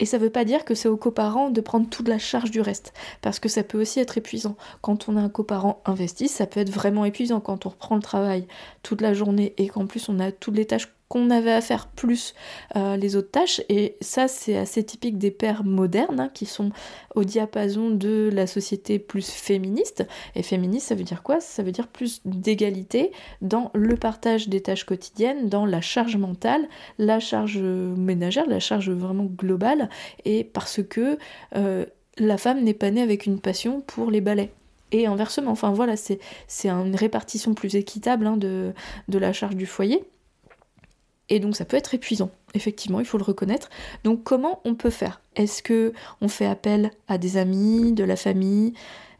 Et 0.00 0.06
ça 0.06 0.18
veut 0.18 0.30
pas 0.30 0.44
dire 0.44 0.64
que 0.64 0.74
c'est 0.74 0.88
aux 0.88 0.96
coparents 0.96 1.50
de 1.50 1.60
prendre 1.60 1.88
toute 1.88 2.08
la 2.08 2.18
charge 2.18 2.50
du 2.50 2.60
reste, 2.60 2.92
parce 3.22 3.38
que 3.38 3.48
ça 3.48 3.62
peut 3.62 3.80
aussi 3.80 4.00
être 4.00 4.18
épuisant. 4.18 4.56
Quand 4.82 5.08
on 5.08 5.16
a 5.16 5.20
un 5.20 5.28
coparent 5.28 5.80
investi, 5.86 6.28
ça 6.28 6.46
peut 6.46 6.60
être 6.60 6.70
vraiment 6.70 7.04
épuisant 7.04 7.40
quand 7.40 7.64
on 7.64 7.70
reprend 7.70 7.94
le 7.94 8.02
travail 8.02 8.46
toute 8.82 9.00
la 9.00 9.14
journée 9.14 9.54
et 9.56 9.68
qu'en 9.68 9.86
plus 9.86 10.08
on 10.08 10.20
a 10.20 10.32
toutes 10.32 10.56
les 10.56 10.66
tâches 10.66 10.93
qu'on 11.08 11.30
avait 11.30 11.52
à 11.52 11.60
faire 11.60 11.88
plus 11.88 12.34
euh, 12.76 12.96
les 12.96 13.16
autres 13.16 13.30
tâches. 13.30 13.60
Et 13.68 13.96
ça, 14.00 14.28
c'est 14.28 14.56
assez 14.56 14.84
typique 14.84 15.18
des 15.18 15.30
pères 15.30 15.64
modernes 15.64 16.20
hein, 16.20 16.30
qui 16.32 16.46
sont 16.46 16.70
au 17.14 17.24
diapason 17.24 17.90
de 17.90 18.30
la 18.32 18.46
société 18.46 18.98
plus 18.98 19.30
féministe. 19.30 20.06
Et 20.34 20.42
féministe, 20.42 20.88
ça 20.88 20.94
veut 20.94 21.04
dire 21.04 21.22
quoi? 21.22 21.40
Ça 21.40 21.62
veut 21.62 21.72
dire 21.72 21.88
plus 21.88 22.20
d'égalité 22.24 23.12
dans 23.42 23.70
le 23.74 23.96
partage 23.96 24.48
des 24.48 24.60
tâches 24.60 24.84
quotidiennes, 24.84 25.48
dans 25.48 25.66
la 25.66 25.80
charge 25.80 26.16
mentale, 26.16 26.68
la 26.98 27.20
charge 27.20 27.58
ménagère, 27.58 28.46
la 28.46 28.60
charge 28.60 28.90
vraiment 28.90 29.24
globale. 29.24 29.88
Et 30.24 30.44
parce 30.44 30.82
que 30.82 31.18
euh, 31.56 31.84
la 32.18 32.38
femme 32.38 32.62
n'est 32.62 32.74
pas 32.74 32.90
née 32.90 33.02
avec 33.02 33.26
une 33.26 33.40
passion 33.40 33.80
pour 33.80 34.10
les 34.10 34.20
balais 34.20 34.52
et 34.92 35.06
inversement. 35.06 35.50
Enfin 35.50 35.72
voilà, 35.72 35.96
c'est 35.96 36.20
une 36.64 36.96
répartition 36.96 37.54
plus 37.54 37.76
équitable 37.76 38.26
hein, 38.26 38.36
de, 38.36 38.72
de, 39.08 39.18
la 39.18 39.32
charge 39.32 39.56
du 39.56 39.66
foyer. 39.66 40.04
Et 41.30 41.40
donc 41.40 41.56
ça 41.56 41.64
peut 41.64 41.76
être 41.76 41.94
épuisant, 41.94 42.30
effectivement, 42.54 43.00
il 43.00 43.06
faut 43.06 43.18
le 43.18 43.24
reconnaître. 43.24 43.70
Donc 44.04 44.22
comment 44.24 44.60
on 44.64 44.74
peut 44.74 44.90
faire? 44.90 45.20
Est-ce 45.36 45.62
que 45.62 45.92
on 46.20 46.28
fait 46.28 46.46
appel 46.46 46.90
à 47.08 47.18
des 47.18 47.36
amis, 47.36 47.92
de 47.92 48.04
la 48.04 48.16
famille? 48.16 48.74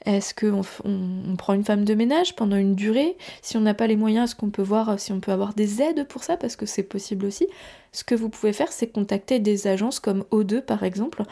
Est-ce 0.04 0.34
qu'on 0.34 0.60
on, 0.84 1.36
prend 1.36 1.54
une 1.54 1.64
femme 1.64 1.86
de 1.86 1.94
ménage 1.94 2.36
pendant 2.36 2.56
une 2.56 2.74
durée? 2.74 3.16
Si 3.40 3.56
on 3.56 3.60
n'a 3.60 3.72
pas 3.72 3.86
les 3.86 3.96
moyens, 3.96 4.30
est-ce 4.30 4.36
qu'on 4.36 4.50
peut 4.50 4.62
voir 4.62 5.00
si 5.00 5.12
on 5.12 5.20
peut 5.20 5.32
avoir 5.32 5.54
des 5.54 5.80
aides 5.80 6.06
pour 6.06 6.24
ça? 6.24 6.36
Parce 6.36 6.56
que 6.56 6.66
c'est 6.66 6.82
possible 6.82 7.24
aussi. 7.24 7.46
Ce 7.92 8.04
que 8.04 8.14
vous 8.14 8.28
pouvez 8.28 8.52
faire, 8.52 8.70
c'est 8.70 8.88
contacter 8.88 9.38
des 9.38 9.66
agences 9.66 10.00
comme 10.00 10.24
O2 10.30 10.60
par 10.60 10.82
exemple, 10.82 11.22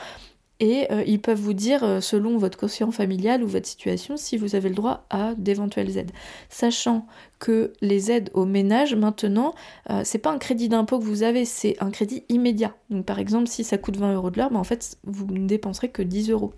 et 0.63 0.87
euh, 0.93 1.03
ils 1.09 1.21
peuvent 1.21 1.41
vous 1.41 1.55
dire, 1.55 1.83
euh, 1.83 2.01
selon 2.01 2.39
votre 2.39 2.57
quotient 2.57 2.93
familial 2.93 3.43
ou 3.43 3.49
votre 3.49 3.67
situation, 3.67 4.17
si 4.17 4.37
vous 4.37 4.55
avez 4.55 4.69
le 4.69 4.77
droit 4.77 5.05
à 5.11 5.35
d'éventuelles 5.35 5.99
aides. 5.99 6.13
Sachant 6.51 7.05
que 7.41 7.73
les 7.81 8.13
aides 8.13 8.31
au 8.33 8.45
ménage, 8.45 8.95
maintenant, 8.95 9.55
euh, 9.91 10.03
c'est 10.05 10.19
pas 10.19 10.31
un 10.31 10.39
crédit 10.39 10.69
d'impôt 10.69 11.01
que 11.01 11.05
vous 11.05 11.25
avez, 11.25 11.47
c'est 11.47 11.77
un 11.83 11.91
crédit 11.91 12.23
immédiat. 12.29 12.77
Donc 12.91 13.05
par 13.05 13.19
exemple, 13.19 13.49
si 13.49 13.65
ça 13.65 13.77
coûte 13.77 13.97
20 13.97 14.15
euros 14.15 14.31
de 14.31 14.39
l'heure, 14.39 14.53
ben, 14.53 14.61
en 14.61 14.65
fait, 14.65 14.99
vous 15.03 15.27
ne 15.27 15.49
dépenserez 15.49 15.89
que 15.89 16.01
10 16.03 16.31
euros. 16.31 16.55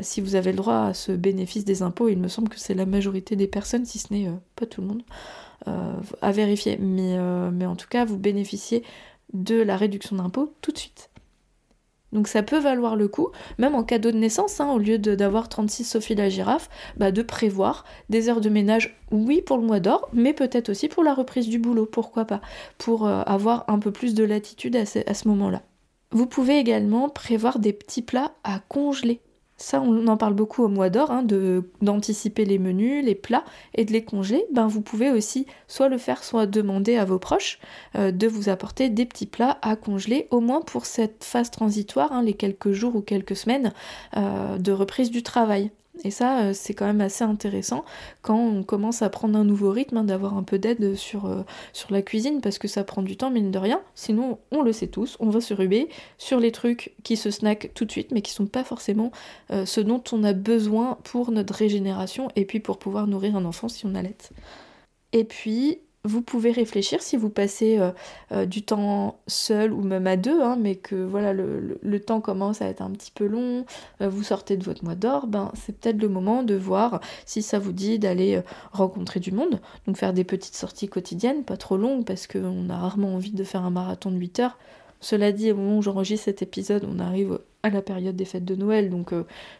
si 0.00 0.22
vous 0.22 0.36
avez 0.36 0.52
le 0.52 0.56
droit 0.56 0.86
à 0.86 0.94
ce 0.94 1.12
bénéfice 1.12 1.66
des 1.66 1.82
impôts, 1.82 2.08
il 2.08 2.18
me 2.18 2.28
semble 2.28 2.48
que 2.48 2.58
c'est 2.58 2.72
la 2.72 2.86
majorité 2.86 3.36
des 3.36 3.46
personnes, 3.46 3.84
si 3.84 3.98
ce 3.98 4.10
n'est 4.14 4.30
pas 4.56 4.64
tout 4.64 4.80
le 4.80 4.86
monde, 4.86 5.02
à 5.66 6.32
vérifier. 6.32 6.78
Mais, 6.78 7.18
mais 7.52 7.66
en 7.66 7.76
tout 7.76 7.88
cas, 7.88 8.06
vous 8.06 8.18
bénéficiez 8.18 8.82
de 9.34 9.60
la 9.60 9.76
réduction 9.76 10.16
d'impôt 10.16 10.54
tout 10.62 10.72
de 10.72 10.78
suite. 10.78 11.10
Donc 12.14 12.28
ça 12.28 12.42
peut 12.42 12.58
valoir 12.58 12.96
le 12.96 13.08
coup, 13.08 13.28
même 13.58 13.74
en 13.74 13.82
cadeau 13.82 14.12
de 14.12 14.16
naissance, 14.16 14.60
hein, 14.60 14.70
au 14.70 14.78
lieu 14.78 14.98
d'avoir 14.98 15.48
36 15.48 15.84
Sophie 15.84 16.14
la 16.14 16.28
girafe, 16.28 16.70
bah 16.96 17.10
de 17.10 17.22
prévoir 17.22 17.84
des 18.08 18.28
heures 18.28 18.40
de 18.40 18.48
ménage, 18.48 18.96
oui 19.10 19.42
pour 19.42 19.58
le 19.58 19.64
mois 19.64 19.80
d'or, 19.80 20.08
mais 20.12 20.32
peut-être 20.32 20.70
aussi 20.70 20.88
pour 20.88 21.02
la 21.02 21.12
reprise 21.12 21.48
du 21.48 21.58
boulot, 21.58 21.86
pourquoi 21.86 22.24
pas, 22.24 22.40
pour 22.78 23.06
euh, 23.06 23.22
avoir 23.26 23.64
un 23.68 23.80
peu 23.80 23.90
plus 23.90 24.14
de 24.14 24.24
latitude 24.24 24.76
à 24.76 24.84
ce 24.86 25.28
moment-là. 25.28 25.62
Vous 26.12 26.26
pouvez 26.26 26.58
également 26.58 27.08
prévoir 27.08 27.58
des 27.58 27.72
petits 27.72 28.02
plats 28.02 28.32
à 28.44 28.60
congeler. 28.68 29.20
Ça, 29.56 29.80
on 29.80 30.06
en 30.08 30.16
parle 30.16 30.34
beaucoup 30.34 30.64
au 30.64 30.68
mois 30.68 30.90
d'or, 30.90 31.12
hein, 31.12 31.24
d'anticiper 31.80 32.44
les 32.44 32.58
menus, 32.58 33.04
les 33.04 33.14
plats 33.14 33.44
et 33.74 33.84
de 33.84 33.92
les 33.92 34.04
congeler. 34.04 34.44
Ben, 34.52 34.66
vous 34.66 34.80
pouvez 34.80 35.10
aussi 35.10 35.46
soit 35.68 35.88
le 35.88 35.96
faire, 35.96 36.24
soit 36.24 36.46
demander 36.46 36.96
à 36.96 37.04
vos 37.04 37.20
proches 37.20 37.60
euh, 37.94 38.10
de 38.10 38.26
vous 38.26 38.48
apporter 38.48 38.88
des 38.88 39.06
petits 39.06 39.26
plats 39.26 39.58
à 39.62 39.76
congeler, 39.76 40.26
au 40.30 40.40
moins 40.40 40.60
pour 40.60 40.86
cette 40.86 41.22
phase 41.22 41.52
transitoire, 41.52 42.12
hein, 42.12 42.22
les 42.22 42.34
quelques 42.34 42.72
jours 42.72 42.96
ou 42.96 43.00
quelques 43.00 43.36
semaines 43.36 43.72
euh, 44.16 44.58
de 44.58 44.72
reprise 44.72 45.10
du 45.10 45.22
travail. 45.22 45.70
Et 46.02 46.10
ça, 46.10 46.40
euh, 46.40 46.52
c'est 46.52 46.74
quand 46.74 46.86
même 46.86 47.00
assez 47.00 47.22
intéressant 47.22 47.84
quand 48.22 48.36
on 48.36 48.64
commence 48.64 49.02
à 49.02 49.10
prendre 49.10 49.38
un 49.38 49.44
nouveau 49.44 49.70
rythme, 49.70 49.98
hein, 49.98 50.04
d'avoir 50.04 50.36
un 50.36 50.42
peu 50.42 50.58
d'aide 50.58 50.96
sur, 50.96 51.26
euh, 51.26 51.42
sur 51.72 51.92
la 51.92 52.02
cuisine, 52.02 52.40
parce 52.40 52.58
que 52.58 52.66
ça 52.66 52.82
prend 52.82 53.02
du 53.02 53.16
temps, 53.16 53.30
mine 53.30 53.52
de 53.52 53.58
rien. 53.58 53.80
Sinon, 53.94 54.38
on 54.50 54.62
le 54.62 54.72
sait 54.72 54.88
tous, 54.88 55.16
on 55.20 55.30
va 55.30 55.40
se 55.40 55.54
ruber 55.54 55.88
sur 56.18 56.40
les 56.40 56.50
trucs 56.50 56.94
qui 57.04 57.16
se 57.16 57.30
snackent 57.30 57.70
tout 57.74 57.84
de 57.84 57.92
suite, 57.92 58.10
mais 58.10 58.22
qui 58.22 58.32
sont 58.32 58.46
pas 58.46 58.64
forcément 58.64 59.12
euh, 59.52 59.64
ce 59.66 59.80
dont 59.80 60.02
on 60.12 60.24
a 60.24 60.32
besoin 60.32 60.98
pour 61.04 61.30
notre 61.30 61.54
régénération 61.54 62.28
et 62.34 62.44
puis 62.44 62.60
pour 62.60 62.78
pouvoir 62.78 63.06
nourrir 63.06 63.36
un 63.36 63.44
enfant 63.44 63.68
si 63.68 63.86
on 63.86 63.94
allait. 63.94 64.16
Et 65.12 65.24
puis, 65.24 65.78
vous 66.04 66.20
pouvez 66.20 66.52
réfléchir 66.52 67.02
si 67.02 67.16
vous 67.16 67.30
passez 67.30 67.78
euh, 67.78 67.90
euh, 68.32 68.44
du 68.44 68.62
temps 68.62 69.18
seul 69.26 69.72
ou 69.72 69.80
même 69.80 70.06
à 70.06 70.16
deux, 70.16 70.40
hein, 70.42 70.56
mais 70.60 70.76
que 70.76 70.94
voilà 70.94 71.32
le, 71.32 72.00
temps 72.04 72.20
commence 72.20 72.60
à 72.60 72.66
être 72.66 72.82
un 72.82 72.90
petit 72.90 73.10
peu 73.10 73.26
long, 73.26 73.64
euh, 74.02 74.08
vous 74.10 74.22
sortez 74.22 74.58
de 74.58 74.64
votre 74.64 74.84
mois 74.84 74.94
d'or, 74.94 75.26
ben 75.26 75.50
c'est 75.54 75.74
peut-être 75.78 76.00
le 76.00 76.08
moment 76.08 76.42
de 76.42 76.54
voir 76.54 77.00
si 77.24 77.40
ça 77.40 77.58
vous 77.58 77.72
dit 77.72 77.98
d'aller 77.98 78.42
rencontrer 78.72 79.18
du 79.20 79.32
monde, 79.32 79.60
donc 79.86 79.96
faire 79.96 80.12
des 80.12 80.24
petites 80.24 80.54
sorties 80.56 80.88
quotidiennes, 80.88 81.44
pas 81.44 81.56
trop 81.56 81.78
longues 81.78 82.04
parce 82.04 82.26
qu'on 82.26 82.68
a 82.68 82.76
rarement 82.76 83.14
envie 83.14 83.32
de 83.32 83.44
faire 83.44 83.64
un 83.64 83.70
marathon 83.70 84.10
de 84.10 84.18
8 84.18 84.40
heures. 84.40 84.58
Cela 85.00 85.32
dit, 85.32 85.52
au 85.52 85.56
moment 85.56 85.78
où 85.78 85.82
j'enregistre 85.82 86.24
cet 86.26 86.42
épisode, 86.42 86.86
on 86.90 86.98
arrive 86.98 87.38
à 87.62 87.70
la 87.70 87.82
période 87.82 88.16
des 88.16 88.24
fêtes 88.24 88.44
de 88.44 88.54
Noël, 88.54 88.90
donc 88.90 89.12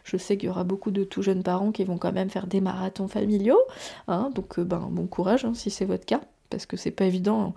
je 0.03 0.17
sais 0.17 0.37
qu'il 0.37 0.47
y 0.47 0.49
aura 0.49 0.63
beaucoup 0.63 0.91
de 0.91 1.03
tout 1.03 1.23
jeunes 1.23 1.43
parents 1.43 1.71
qui 1.71 1.83
vont 1.83 1.97
quand 1.97 2.13
même 2.13 2.29
faire 2.29 2.47
des 2.47 2.61
marathons 2.61 3.07
familiaux, 3.07 3.59
hein, 4.07 4.29
donc 4.35 4.59
ben 4.59 4.87
bon 4.91 5.07
courage 5.07 5.45
hein, 5.45 5.53
si 5.55 5.71
c'est 5.71 5.85
votre 5.85 6.05
cas 6.05 6.21
parce 6.55 6.65
que 6.65 6.77
c'est 6.77 6.91
pas 6.91 7.03
évident, 7.03 7.53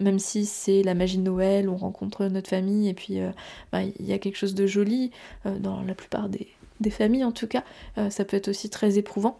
même 0.00 0.18
si 0.18 0.46
c'est 0.46 0.82
la 0.82 0.94
magie 0.94 1.18
de 1.18 1.22
Noël, 1.22 1.68
on 1.68 1.76
rencontre 1.76 2.24
notre 2.28 2.48
famille 2.48 2.88
et 2.88 2.94
puis 2.94 3.20
euh, 3.20 3.30
bah, 3.72 3.82
il 3.82 4.06
y 4.06 4.14
a 4.14 4.18
quelque 4.18 4.36
chose 4.36 4.54
de 4.54 4.66
joli 4.66 5.10
euh, 5.44 5.58
dans 5.58 5.82
la 5.82 5.94
plupart 5.94 6.30
des, 6.30 6.48
familles 6.90 7.24
en 7.24 7.32
tout 7.32 7.46
cas, 7.46 7.62
euh, 7.98 8.08
ça 8.08 8.24
peut 8.24 8.38
être 8.38 8.48
aussi 8.48 8.70
très 8.70 8.96
éprouvant. 8.96 9.38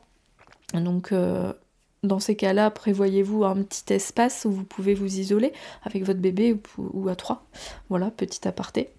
Donc 0.74 1.14
dans 2.02 2.18
ces 2.18 2.36
cas-là, 2.36 2.70
prévoyez-vous 2.70 3.44
un 3.44 3.62
petit 3.62 3.94
espace 3.94 4.44
où 4.44 4.52
vous 4.52 4.64
pouvez 4.64 4.92
vous 4.92 5.18
isoler 5.18 5.54
avec 5.84 6.04
votre 6.04 6.20
bébé 6.20 6.54
ou, 6.76 7.08
à 7.08 7.16
trois. 7.16 7.46
Voilà, 7.88 8.10
petit 8.10 8.46
aparté. 8.46 8.90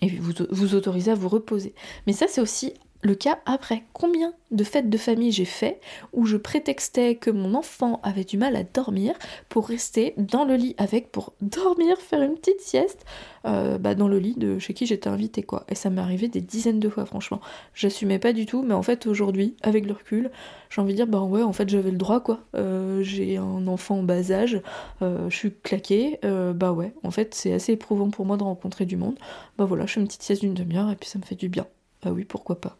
Et 0.00 0.08
vous 0.08 0.32
vous 0.50 0.74
autorisez 0.74 1.10
à 1.10 1.14
vous 1.14 1.28
reposer. 1.28 1.74
Mais 2.06 2.14
ça 2.14 2.26
c'est 2.26 2.40
aussi 2.40 2.72
le 3.02 3.14
cas 3.14 3.38
après. 3.46 3.84
Combien 3.92 4.32
de 4.50 4.64
fêtes 4.64 4.90
de 4.90 4.98
famille 4.98 5.32
j'ai 5.32 5.44
fait 5.44 5.80
où 6.12 6.26
je 6.26 6.36
prétextais 6.36 7.14
que 7.14 7.30
mon 7.30 7.54
enfant 7.54 8.00
avait 8.02 8.24
du 8.24 8.36
mal 8.36 8.56
à 8.56 8.64
dormir 8.64 9.14
pour 9.48 9.68
rester 9.68 10.14
dans 10.16 10.44
le 10.44 10.56
lit 10.56 10.74
avec, 10.76 11.12
pour 11.12 11.32
dormir, 11.40 11.98
faire 11.98 12.22
une 12.22 12.34
petite 12.34 12.60
sieste 12.60 13.04
euh, 13.46 13.78
bah, 13.78 13.94
dans 13.94 14.08
le 14.08 14.18
lit 14.18 14.34
de 14.36 14.58
chez 14.58 14.74
qui 14.74 14.86
j'étais 14.86 15.08
invitée 15.08 15.42
quoi. 15.42 15.64
Et 15.68 15.74
ça 15.74 15.88
m'est 15.88 16.00
arrivé 16.00 16.28
des 16.28 16.40
dizaines 16.40 16.80
de 16.80 16.88
fois 16.88 17.06
franchement. 17.06 17.40
J'assumais 17.74 18.18
pas 18.18 18.32
du 18.32 18.46
tout, 18.46 18.62
mais 18.62 18.74
en 18.74 18.82
fait 18.82 19.06
aujourd'hui, 19.06 19.56
avec 19.62 19.86
le 19.86 19.92
recul, 19.92 20.30
j'ai 20.68 20.80
envie 20.80 20.92
de 20.92 20.96
dire 20.96 21.06
bah 21.06 21.22
ouais 21.22 21.42
en 21.42 21.52
fait 21.52 21.68
j'avais 21.68 21.90
le 21.90 21.96
droit 21.98 22.20
quoi. 22.20 22.40
Euh, 22.54 23.02
j'ai 23.02 23.36
un 23.36 23.66
enfant 23.66 23.98
en 23.98 24.02
bas 24.02 24.30
âge, 24.30 24.60
euh, 25.02 25.30
je 25.30 25.36
suis 25.36 25.52
claquée, 25.52 26.18
bah 26.22 26.72
ouais 26.72 26.92
en 27.02 27.10
fait 27.10 27.34
c'est 27.34 27.52
assez 27.52 27.72
éprouvant 27.72 28.10
pour 28.10 28.26
moi 28.26 28.36
de 28.36 28.42
rencontrer 28.42 28.84
du 28.84 28.96
monde. 28.96 29.16
Bah 29.58 29.64
voilà, 29.64 29.86
je 29.86 29.94
fais 29.94 30.00
une 30.00 30.06
petite 30.06 30.22
sieste 30.22 30.42
d'une 30.42 30.54
demi-heure 30.54 30.90
et 30.90 30.96
puis 30.96 31.08
ça 31.08 31.18
me 31.18 31.24
fait 31.24 31.34
du 31.34 31.48
bien. 31.48 31.66
Bah 32.02 32.10
oui 32.12 32.24
pourquoi 32.24 32.60
pas. 32.60 32.76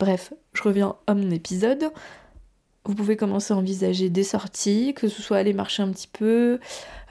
Bref, 0.00 0.32
je 0.54 0.62
reviens 0.62 0.96
à 1.06 1.12
mon 1.12 1.30
épisode. 1.30 1.92
Vous 2.86 2.94
pouvez 2.94 3.18
commencer 3.18 3.52
à 3.52 3.58
envisager 3.58 4.08
des 4.08 4.22
sorties, 4.22 4.94
que 4.94 5.08
ce 5.08 5.20
soit 5.20 5.36
aller 5.36 5.52
marcher 5.52 5.82
un 5.82 5.90
petit 5.90 6.08
peu, 6.08 6.58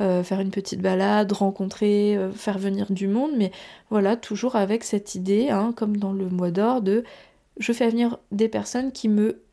euh, 0.02 0.24
faire 0.24 0.40
une 0.40 0.50
petite 0.50 0.82
balade, 0.82 1.32
rencontrer, 1.32 2.18
euh, 2.18 2.32
faire 2.32 2.58
venir 2.58 2.92
du 2.92 3.08
monde, 3.08 3.30
mais 3.38 3.52
voilà, 3.92 4.18
toujours 4.18 4.56
avec 4.56 4.84
cette 4.84 5.14
idée, 5.14 5.50
hein, 5.52 5.72
comme 5.76 5.98
dans 5.98 6.14
le 6.14 6.30
mois 6.30 6.50
d'or, 6.50 6.82
de 6.82 7.04
je 7.60 7.72
fais 7.74 7.88
venir 7.90 8.18
des 8.32 8.50
personnes 8.50 8.92
qui 8.92 9.08
me 9.08 9.44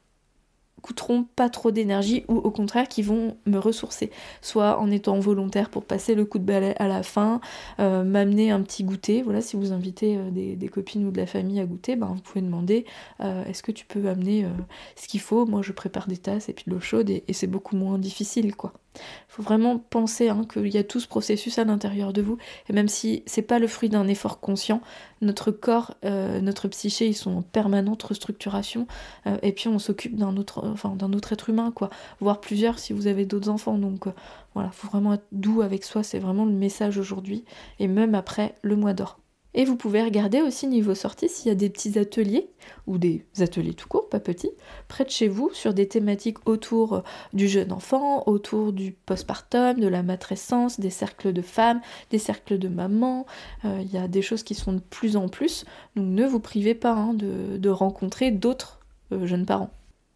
coûteront 0.86 1.26
pas 1.34 1.48
trop 1.48 1.70
d'énergie 1.72 2.24
ou 2.28 2.36
au 2.36 2.50
contraire 2.50 2.88
qui 2.88 3.02
vont 3.02 3.36
me 3.46 3.58
ressourcer, 3.58 4.10
soit 4.40 4.78
en 4.78 4.90
étant 4.90 5.18
volontaire 5.18 5.68
pour 5.68 5.84
passer 5.84 6.14
le 6.14 6.24
coup 6.24 6.38
de 6.38 6.44
balai 6.44 6.74
à 6.78 6.86
la 6.86 7.02
fin, 7.02 7.40
euh, 7.80 8.04
m'amener 8.04 8.50
un 8.50 8.62
petit 8.62 8.84
goûter. 8.84 9.22
Voilà, 9.22 9.40
si 9.40 9.56
vous 9.56 9.72
invitez 9.72 10.16
euh, 10.16 10.30
des, 10.30 10.68
copines 10.68 11.04
ou 11.06 11.10
de 11.10 11.18
la 11.18 11.26
famille 11.26 11.60
à 11.60 11.66
goûter, 11.66 11.96
ben, 11.96 12.06
vous 12.06 12.20
pouvez 12.20 12.40
demander 12.40 12.84
euh, 13.20 13.44
est-ce 13.46 13.62
que 13.62 13.72
tu 13.72 13.84
peux 13.84 14.08
amener 14.08 14.46
ce 14.94 15.08
qu'il 15.08 15.20
faut? 15.20 15.46
Moi 15.46 15.62
je 15.62 15.72
prépare 15.72 16.06
des 16.06 16.18
tasses 16.18 16.48
et 16.48 16.52
puis 16.52 16.64
de 16.66 16.74
l'eau 16.74 16.80
chaude 16.80 17.10
et, 17.10 17.24
et 17.26 17.32
c'est 17.32 17.46
beaucoup 17.46 17.76
moins 17.76 17.98
difficile 17.98 18.54
quoi. 18.54 18.72
Il 18.96 19.32
faut 19.32 19.42
vraiment 19.42 19.78
penser 19.78 20.28
hein, 20.28 20.42
qu'il 20.50 20.68
y 20.68 20.78
a 20.78 20.84
tout 20.84 21.00
ce 21.00 21.08
processus 21.08 21.58
à 21.58 21.64
l'intérieur 21.64 22.12
de 22.12 22.22
vous, 22.22 22.38
et 22.68 22.72
même 22.72 22.88
si 22.88 23.22
c'est 23.26 23.42
pas 23.42 23.58
le 23.58 23.66
fruit 23.66 23.88
d'un 23.88 24.08
effort 24.08 24.40
conscient, 24.40 24.80
notre 25.20 25.50
corps, 25.50 25.94
euh, 26.04 26.40
notre 26.40 26.68
psyché, 26.68 27.06
ils 27.06 27.14
sont 27.14 27.36
en 27.36 27.42
permanente 27.42 28.02
restructuration, 28.02 28.86
euh, 29.26 29.36
et 29.42 29.52
puis 29.52 29.68
on 29.68 29.78
s'occupe 29.78 30.16
d'un 30.16 30.36
autre, 30.36 30.66
enfin 30.66 30.94
d'un 30.96 31.12
autre 31.12 31.32
être 31.32 31.50
humain, 31.50 31.72
quoi, 31.74 31.90
voire 32.20 32.40
plusieurs 32.40 32.78
si 32.78 32.92
vous 32.92 33.06
avez 33.06 33.26
d'autres 33.26 33.48
enfants. 33.48 33.78
Donc 33.78 34.06
euh, 34.06 34.12
voilà, 34.54 34.70
faut 34.70 34.88
vraiment 34.88 35.14
être 35.14 35.26
doux 35.32 35.62
avec 35.62 35.84
soi, 35.84 36.02
c'est 36.02 36.18
vraiment 36.18 36.44
le 36.44 36.52
message 36.52 36.98
aujourd'hui, 36.98 37.44
et 37.78 37.88
même 37.88 38.14
après 38.14 38.54
le 38.62 38.76
mois 38.76 38.92
d'or. 38.92 39.18
Et 39.58 39.64
vous 39.64 39.76
pouvez 39.76 40.02
regarder 40.02 40.42
aussi 40.42 40.66
niveau 40.66 40.94
sortie 40.94 41.30
s'il 41.30 41.48
y 41.48 41.50
a 41.50 41.54
des 41.54 41.70
petits 41.70 41.98
ateliers, 41.98 42.50
ou 42.86 42.98
des 42.98 43.24
ateliers 43.40 43.72
tout 43.72 43.88
court, 43.88 44.10
pas 44.10 44.20
petits, 44.20 44.50
près 44.86 45.04
de 45.04 45.10
chez 45.10 45.28
vous, 45.28 45.48
sur 45.54 45.72
des 45.72 45.88
thématiques 45.88 46.46
autour 46.46 47.02
du 47.32 47.48
jeune 47.48 47.72
enfant, 47.72 48.22
autour 48.26 48.74
du 48.74 48.92
postpartum, 48.92 49.80
de 49.80 49.88
la 49.88 50.02
matrescence, 50.02 50.78
des 50.78 50.90
cercles 50.90 51.32
de 51.32 51.40
femmes, 51.40 51.80
des 52.10 52.18
cercles 52.18 52.58
de 52.58 52.68
mamans. 52.68 53.24
Euh, 53.64 53.80
il 53.80 53.90
y 53.90 53.96
a 53.96 54.08
des 54.08 54.20
choses 54.20 54.42
qui 54.42 54.54
sont 54.54 54.74
de 54.74 54.80
plus 54.80 55.16
en 55.16 55.28
plus, 55.28 55.64
donc 55.96 56.04
ne 56.06 56.26
vous 56.26 56.40
privez 56.40 56.74
pas 56.74 56.92
hein, 56.92 57.14
de, 57.14 57.68
rencontrer 57.70 58.30
d'autres 58.32 58.80
euh, 59.12 59.26
jeunes 59.26 59.46
parents. 59.46 59.70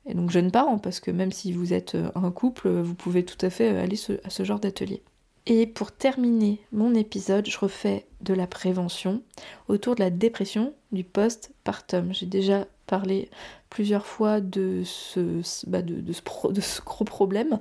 Et 0.05 0.13
donc 0.13 0.31
jeunes 0.31 0.51
parents, 0.51 0.79
parce 0.79 1.01
que 1.01 1.11
même 1.11 1.33
si 1.33 1.53
vous 1.53 1.73
êtes 1.73 1.95
euh, 1.95 2.11
un 2.15 2.31
couple, 2.31 2.69
vous 2.69 2.95
pouvez 2.95 3.25
tout 3.25 3.39
à 3.41 3.49
fait 3.49 3.69
aller 3.71 3.99
à 4.23 4.29
ce 4.29 4.45
genre 4.45 4.61
d'atelier. 4.61 5.03
Et 5.47 5.67
pour 5.67 5.93
terminer 5.93 6.61
mon 6.73 6.95
épisode, 6.95 7.49
je 7.49 7.59
refais 7.59 8.07
de 8.21 8.35
la 8.35 8.47
prévention 8.47 9.23
autour 9.69 9.95
de 9.95 10.01
la 10.01 10.11
dépression 10.11 10.75
du 10.93 11.03
post-partum. 11.05 12.13
J'ai 12.13 12.27
déjà 12.27 12.67
parlé 12.87 13.31
plusieurs 13.71 14.05
fois 14.05 14.41
de 14.41 14.83
ce, 14.85 15.43
bah 15.67 15.81
gros 16.85 17.05
problème. 17.05 17.59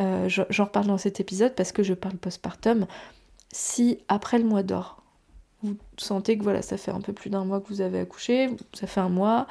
Euh, 0.00 0.28
j'en 0.28 0.64
reparle 0.64 0.86
dans 0.86 0.98
cet 0.98 1.20
épisode 1.20 1.54
parce 1.54 1.70
que 1.72 1.82
je 1.82 1.94
parle 1.94 2.16
post-partum. 2.16 2.86
Si 3.52 3.98
après 4.08 4.38
le 4.38 4.44
mois 4.44 4.62
d'or, 4.62 5.02
vous 5.62 5.76
sentez 5.98 6.38
que 6.38 6.42
voilà, 6.42 6.62
ça 6.62 6.76
fait 6.76 6.90
un 6.90 7.00
peu 7.00 7.12
plus 7.12 7.30
d'un 7.30 7.44
mois 7.44 7.60
que 7.60 7.68
vous 7.68 7.82
avez 7.82 8.00
accouché, 8.00 8.50
ça 8.72 8.86
fait 8.86 9.00
un 9.00 9.08
mois, 9.08 9.46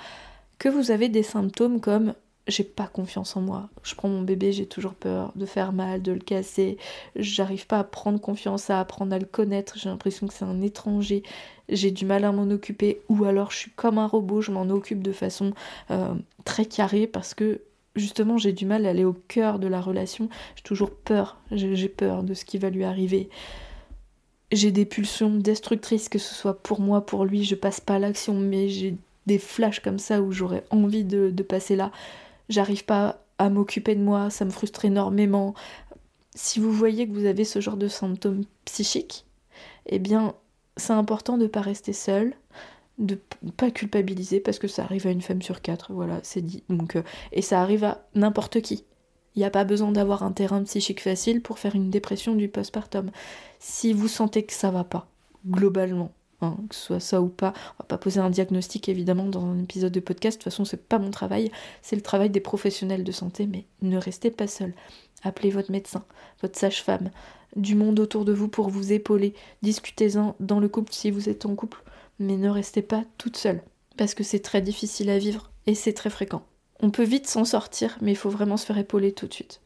que 0.58 0.68
vous 0.68 0.92
avez 0.92 1.10
des 1.10 1.24
symptômes 1.24 1.80
comme 1.80 2.14
j'ai 2.48 2.64
pas 2.64 2.88
confiance 2.88 3.36
en 3.36 3.42
moi. 3.42 3.70
Je 3.84 3.96
prends 3.96 4.10
mon 4.10 4.22
bébé, 4.22 4.52
j'ai 4.52 4.66
toujours 4.66 4.94
peur 4.94 5.32
de 5.36 5.46
faire 5.46 5.72
mal, 5.72 6.02
de 6.02 6.12
le 6.12 6.20
casser. 6.20 6.78
J'arrive 7.16 7.68
pas 7.68 7.80
à 7.80 7.84
prendre 7.84 8.20
confiance, 8.20 8.70
à 8.70 8.80
apprendre 8.80 9.14
à 9.14 9.20
le 9.20 9.26
connaître. 9.26 9.78
J'ai 9.78 9.90
l'impression 9.90 10.28
que 10.28 10.34
c'est 10.34 10.46
un 10.46 10.62
étranger. 10.62 11.24
J'ai 11.70 11.92
du 11.92 12.06
mal 12.06 12.26
à 12.26 12.32
m'en 12.32 12.50
occuper. 12.50 13.02
Ou 13.10 13.26
alors 13.26 13.52
je 13.52 13.58
suis 13.58 13.72
comme 13.72 13.98
un 13.98 14.08
robot, 14.08 14.42
je 14.42 14.52
m'en 14.52 14.70
occupe 14.70 15.04
de 15.04 15.12
façon 15.12 15.54
euh, 15.92 16.14
très 16.46 16.66
carrée 16.66 17.08
parce 17.08 17.34
que 17.34 17.62
justement 17.96 18.38
j'ai 18.38 18.54
du 18.54 18.66
mal 18.66 18.86
à 18.86 18.90
aller 18.90 19.06
au 19.06 19.14
cœur 19.14 19.60
de 19.60 19.68
la 19.68 19.82
relation. 19.82 20.30
J'ai 20.56 20.64
toujours 20.64 20.92
peur. 20.92 21.38
J'ai 21.52 21.90
peur 21.90 22.24
de 22.24 22.34
ce 22.34 22.46
qui 22.46 22.58
va 22.58 22.70
lui 22.70 22.84
arriver. 22.84 23.30
J'ai 24.52 24.72
des 24.72 24.86
pulsions 24.86 25.36
destructrices, 25.36 26.10
que 26.10 26.18
ce 26.18 26.34
soit 26.34 26.64
pour 26.64 26.80
moi, 26.80 27.06
pour 27.06 27.24
lui. 27.24 27.44
Je 27.44 27.54
passe 27.54 27.80
pas 27.80 27.96
à 27.96 28.00
l'action, 28.00 28.34
mais 28.34 28.68
j'ai 28.68 28.96
des 29.28 29.38
flashs 29.38 29.80
comme 29.80 30.00
ça 30.00 30.24
où 30.24 30.32
j'aurais 30.32 30.64
envie 30.72 31.04
de, 31.04 31.30
de 31.30 31.44
passer 31.44 31.76
là 31.76 31.92
j'arrive 32.50 32.86
pas 32.86 33.26
à 33.38 33.50
m'occuper 33.50 33.96
de 33.96 34.02
moi, 34.02 34.30
ça 34.30 34.46
me 34.46 34.50
frustre 34.50 34.86
énormément. 34.86 35.54
Si 36.36 36.60
vous 36.60 36.72
voyez 36.72 37.08
que 37.08 37.14
vous 37.14 37.26
avez 37.26 37.46
ce 37.46 37.62
genre 37.62 37.78
de 37.78 37.88
symptômes 37.88 38.44
psychiques, 38.66 39.26
eh 39.86 40.00
bien, 40.00 40.36
c'est 40.78 40.94
important 40.94 41.38
de 41.38 41.44
ne 41.44 41.48
pas 41.48 41.62
rester 41.62 41.94
seul, 41.94 42.36
de 42.98 43.18
pas 43.56 43.72
culpabiliser 43.72 44.40
parce 44.40 44.60
que 44.60 44.68
ça 44.68 44.84
arrive 44.84 45.08
à 45.08 45.12
une 45.12 45.22
femme 45.22 45.42
sur 45.42 45.62
quatre, 45.62 45.94
voilà, 45.94 46.20
c'est 46.24 46.42
dit. 46.42 46.64
Euh, 46.70 47.02
et 47.32 47.42
ça 47.42 47.62
arrive 47.62 47.86
à 47.86 48.06
n'importe 48.14 48.62
qui. 48.62 48.84
Il 49.36 49.40
n'y 49.40 49.46
a 49.46 49.52
pas 49.52 49.64
besoin 49.64 49.92
d'avoir 49.92 50.24
un 50.24 50.32
terrain 50.32 50.64
psychique 50.64 51.02
facile 51.02 51.42
pour 51.42 51.60
faire 51.60 51.76
une 51.76 51.90
dépression 51.90 52.36
du 52.36 52.50
postpartum. 52.50 53.12
Si 53.60 53.94
vous 53.94 54.08
sentez 54.08 54.44
que 54.44 54.54
ça 54.54 54.72
va 54.72 54.84
pas, 54.84 55.08
globalement, 55.48 56.12
Que 56.40 56.76
ce 56.76 56.82
soit 56.82 57.00
ça 57.02 57.22
ou 57.22 57.28
pas. 57.28 57.54
On 57.80 57.84
va 57.84 57.86
pas 57.86 57.98
poser 57.98 58.20
un 58.22 58.30
diagnostic 58.30 58.88
évidemment 58.88 59.26
dans 59.26 59.46
un 59.46 59.60
épisode 59.60 59.92
de 59.92 60.00
podcast, 60.00 60.38
de 60.38 60.44
toute 60.44 60.52
façon 60.52 60.64
c'est 60.64 60.88
pas 60.88 60.98
mon 60.98 61.12
travail, 61.12 61.52
c'est 61.82 61.98
le 61.98 62.02
travail 62.02 62.30
des 62.30 62.40
professionnels 62.40 63.04
de 63.04 63.12
santé, 63.12 63.46
mais 63.46 63.66
ne 63.82 63.98
restez 63.98 64.32
pas 64.32 64.48
seul. 64.48 64.74
Appelez 65.24 65.50
votre 65.50 65.72
médecin, 65.72 66.06
votre 66.42 66.58
sage-femme, 66.58 67.12
du 67.58 67.76
monde 67.76 68.00
autour 68.00 68.24
de 68.24 68.32
vous 68.32 68.48
pour 68.48 68.70
vous 68.70 68.94
épauler. 68.94 69.34
Discutez-en 69.64 70.36
dans 70.40 70.62
le 70.62 70.70
couple 70.70 70.94
si 70.94 71.12
vous 71.12 71.28
êtes 71.28 71.46
en 71.46 71.56
couple, 71.56 71.84
mais 72.20 72.38
ne 72.38 72.50
restez 72.50 72.82
pas 72.82 73.04
toute 73.18 73.36
seule, 73.36 73.62
parce 73.98 74.14
que 74.14 74.24
c'est 74.24 74.40
très 74.40 74.62
difficile 74.62 75.10
à 75.10 75.18
vivre 75.18 75.52
et 75.68 75.76
c'est 75.76 75.94
très 75.94 76.10
fréquent. 76.10 76.44
On 76.82 76.90
peut 76.90 77.04
vite 77.04 77.28
s'en 77.28 77.44
sortir, 77.44 77.98
mais 78.02 78.12
il 78.12 78.18
faut 78.18 78.30
vraiment 78.30 78.56
se 78.56 78.66
faire 78.66 78.78
épauler 78.78 79.12
tout 79.12 79.28
de 79.28 79.34
suite. 79.34 79.60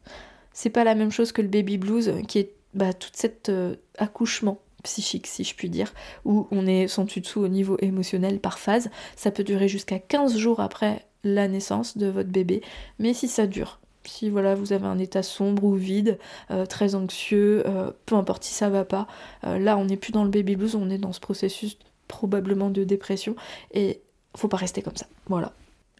C'est 0.52 0.70
pas 0.70 0.82
la 0.82 0.96
même 0.96 1.12
chose 1.12 1.30
que 1.30 1.42
le 1.42 1.48
baby 1.48 1.78
blues, 1.78 2.12
qui 2.26 2.40
est 2.40 2.52
bah, 2.74 2.92
tout 2.92 3.10
cet 3.12 3.48
euh, 3.48 3.76
accouchement 3.98 4.60
psychique, 4.84 5.26
si 5.26 5.42
je 5.42 5.54
puis 5.54 5.68
dire, 5.68 5.92
où 6.24 6.46
on 6.50 6.66
est 6.66 6.86
dessus 6.86 7.20
dessous 7.20 7.40
au 7.40 7.48
niveau 7.48 7.76
émotionnel 7.80 8.38
par 8.38 8.58
phase. 8.58 8.90
Ça 9.16 9.30
peut 9.30 9.44
durer 9.44 9.68
jusqu'à 9.68 9.98
15 9.98 10.36
jours 10.36 10.60
après 10.60 11.04
la 11.24 11.48
naissance 11.48 11.96
de 11.96 12.06
votre 12.06 12.28
bébé, 12.28 12.62
mais 12.98 13.14
si 13.14 13.28
ça 13.28 13.46
dure, 13.46 13.80
si 14.04 14.28
voilà 14.28 14.54
vous 14.54 14.72
avez 14.72 14.86
un 14.86 14.98
état 14.98 15.22
sombre 15.22 15.64
ou 15.64 15.74
vide, 15.74 16.18
euh, 16.50 16.66
très 16.66 16.94
anxieux, 16.94 17.62
euh, 17.66 17.90
peu 18.06 18.14
importe 18.14 18.44
si 18.44 18.52
ça 18.54 18.68
va 18.68 18.84
pas, 18.84 19.06
euh, 19.44 19.58
là 19.58 19.76
on 19.76 19.86
n'est 19.86 19.96
plus 19.96 20.12
dans 20.12 20.24
le 20.24 20.30
baby 20.30 20.56
blues, 20.56 20.74
on 20.74 20.90
est 20.90 20.98
dans 20.98 21.12
ce 21.12 21.20
processus 21.20 21.78
probablement 22.08 22.70
de 22.70 22.84
dépression 22.84 23.34
et 23.72 24.02
faut 24.36 24.48
pas 24.48 24.58
rester 24.58 24.82
comme 24.82 24.96
ça. 24.96 25.06
Voilà. 25.28 25.52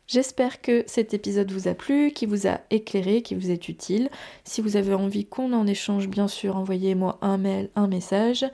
J'espère 0.07 0.61
que 0.61 0.85
cet 0.87 1.15
épisode 1.15 1.51
vous 1.51 1.67
a 1.67 1.75
plu, 1.75 2.13
qui 2.13 2.27
vous 2.27 2.47
a 2.47 2.61
éclairé, 2.71 3.23
qui 3.23 3.35
vous 3.35 3.51
est 3.51 3.69
utile. 3.69 4.11
Si 4.45 4.61
vous 4.61 4.77
avez 4.77 4.93
envie 4.95 5.25
qu'on 5.25 5.53
en 5.53 5.67
échange, 5.67 6.09
bien 6.09 6.29
sûr, 6.29 6.57
envoyez-moi 6.57 7.19
un 7.23 7.39
mail, 7.39 7.71
un 7.75 7.87
message. 7.87 8.45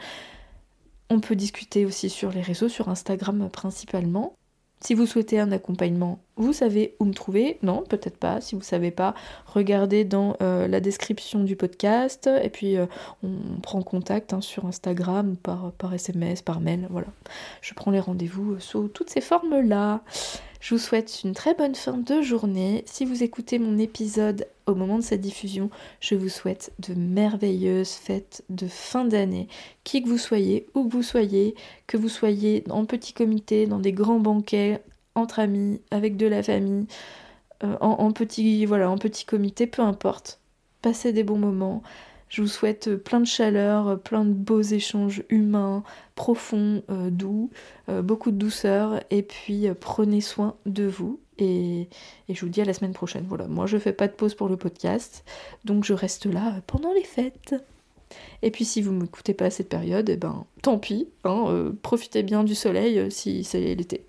On 1.09 1.19
peut 1.19 1.35
discuter 1.35 1.85
aussi 1.85 2.09
sur 2.09 2.31
les 2.31 2.41
réseaux, 2.41 2.69
sur 2.69 2.89
Instagram 2.89 3.49
principalement. 3.51 4.35
Si 4.83 4.95
vous 4.95 5.05
souhaitez 5.05 5.39
un 5.39 5.53
accompagnement, 5.53 6.21
vous 6.37 6.55
savez 6.55 6.97
où 7.01 7.05
me 7.05 7.13
trouver. 7.13 7.59
Non, 7.63 7.83
peut-être 7.83 8.17
pas. 8.17 8.41
Si 8.41 8.55
vous 8.55 8.63
savez 8.63 8.91
pas, 8.91 9.15
regardez 9.45 10.05
dans 10.05 10.37
euh, 10.41 10.69
la 10.69 10.81
description 10.81 11.45
du 11.45 11.55
podcast. 11.55 12.31
Et 12.43 12.49
puis 12.49 12.79
euh, 12.79 12.87
on, 13.23 13.61
prend 13.61 13.83
contact 13.83 14.33
hein, 14.33 14.41
sur 14.41 14.65
Instagram, 14.65 15.37
par, 15.37 15.73
par 15.73 15.93
SMS, 15.93 16.41
par 16.41 16.61
mail. 16.61 16.87
Voilà. 16.91 17.09
Je 17.61 17.75
prends 17.75 17.91
les 17.91 18.01
rendez-vous 18.01 18.53
euh, 18.53 18.61
sous 18.61 18.89
toutes 18.89 19.11
ces 19.11 19.21
formes-là. 19.21 20.01
Je 20.61 20.75
vous 20.75 20.81
souhaite 20.81 21.23
une 21.25 21.33
très 21.33 21.55
bonne 21.55 21.75
fin 21.75 21.97
de 21.97 22.21
journée. 22.21 22.85
Si 22.87 23.07
vous 23.07 23.23
écoutez 23.23 23.59
mon 23.59 23.79
épisode 23.79 24.47
au 24.67 24.75
moment 24.75 24.99
de 24.99 25.03
sa 25.03 25.17
diffusion, 25.17 25.71
je 26.01 26.15
vous 26.15 26.29
souhaite 26.29 26.73
de 26.79 26.93
merveilleuses 26.93 27.93
fêtes 27.93 28.45
de 28.51 28.69
fin 28.69 29.07
d'année. 29.07 29.49
Qui 29.85 30.03
que 30.03 30.09
vous 30.09 30.19
soyez, 30.19 30.67
où 30.75 30.87
que 30.87 30.93
vous 30.93 31.03
soyez, 31.03 31.55
que 31.87 31.97
vous 31.97 32.11
soyez 32.11 32.63
en 32.69 32.85
petit 32.85 33.15
comité, 33.15 33.67
dans 33.67 33.79
des 33.79 33.93
grands 33.93 34.21
banquets, 34.21 34.83
entre 35.15 35.39
amis, 35.39 35.81
avec 35.91 36.19
de 36.19 36.27
la 36.27 36.43
famille, 36.43 36.87
euh, 37.65 37.77
en, 37.81 38.13
petit, 38.13 38.67
voilà, 38.67 38.91
en 38.91 38.99
petit 38.99 39.25
comité, 39.25 39.67
peu 39.67 39.81
importe. 39.81 40.41
Passez 40.83 41.15
des 41.15 41.25
bons 41.25 41.39
moments. 41.39 41.83
Je 42.31 42.43
vous 42.43 42.49
souhaite 42.49 42.97
plein 42.97 43.21
de 43.21 43.27
chaleur, 43.27 44.01
plein 44.01 44.25
de 44.25 44.33
beaux 44.33 44.63
échanges 44.63 45.25
humains, 45.29 45.83
profonds, 46.15 46.83
doux, 47.11 47.51
beaucoup 47.89 48.31
de 48.31 48.37
douceur, 48.37 49.01
et 49.11 49.23
puis 49.23 49.67
prenez 49.81 50.21
soin 50.21 50.55
de 50.65 50.85
vous. 50.85 51.21
Et, 51.39 51.89
et, 52.29 52.35
je 52.35 52.41
vous 52.43 52.49
dis 52.49 52.61
à 52.61 52.65
la 52.65 52.73
semaine 52.73 52.93
prochaine. 52.93 53.25
Voilà, 53.27 53.49
moi 53.49 53.67
je 53.67 53.79
fais 53.79 53.93
pas 53.93 54.07
de 54.07 54.13
pause 54.13 54.37
pour 54.37 54.49
le 54.49 54.57
podcast, 54.57 55.25
donc 55.65 55.85
je 55.85 55.93
reste 55.93 56.27
là 56.27 56.61
pendant 56.69 56.93
les 56.93 57.03
fêtes. 57.03 57.57
Et 58.43 58.51
puis 58.51 58.65
si 58.65 58.83
vous 58.83 58.93
ne 58.93 59.01
m'écoutez 59.03 59.35
pas 59.35 59.47
à 59.47 59.51
cette 59.51 59.69
période, 59.69 60.09
eh 60.09 60.17
ben 60.17 60.47
tant 60.63 60.79
pis, 60.79 61.09
hein, 61.25 61.45
euh, 61.49 61.73
profitez 61.83 62.23
bien 62.23 62.45
du 62.45 62.55
soleil 62.55 62.99
euh, 62.99 63.11
si 63.11 63.45
c'est 63.45 63.75
l'été. 63.75 64.05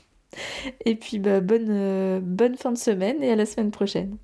et 0.84 0.94
puis 0.94 1.18
bah, 1.18 1.40
bonne, 1.40 1.68
euh, 1.70 2.20
bonne 2.22 2.56
fin 2.56 2.72
de 2.72 2.78
semaine 2.78 3.22
et 3.22 3.30
à 3.30 3.36
la 3.36 3.46
semaine 3.46 3.70
prochaine. 3.70 4.16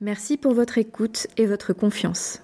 Merci 0.00 0.36
pour 0.36 0.54
votre 0.54 0.78
écoute 0.78 1.26
et 1.36 1.46
votre 1.46 1.72
confiance. 1.72 2.43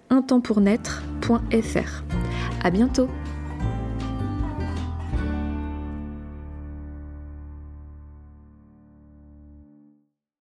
edvige@untempournaître.fr. 0.11 2.03
À 2.63 2.69
bientôt. 2.69 3.07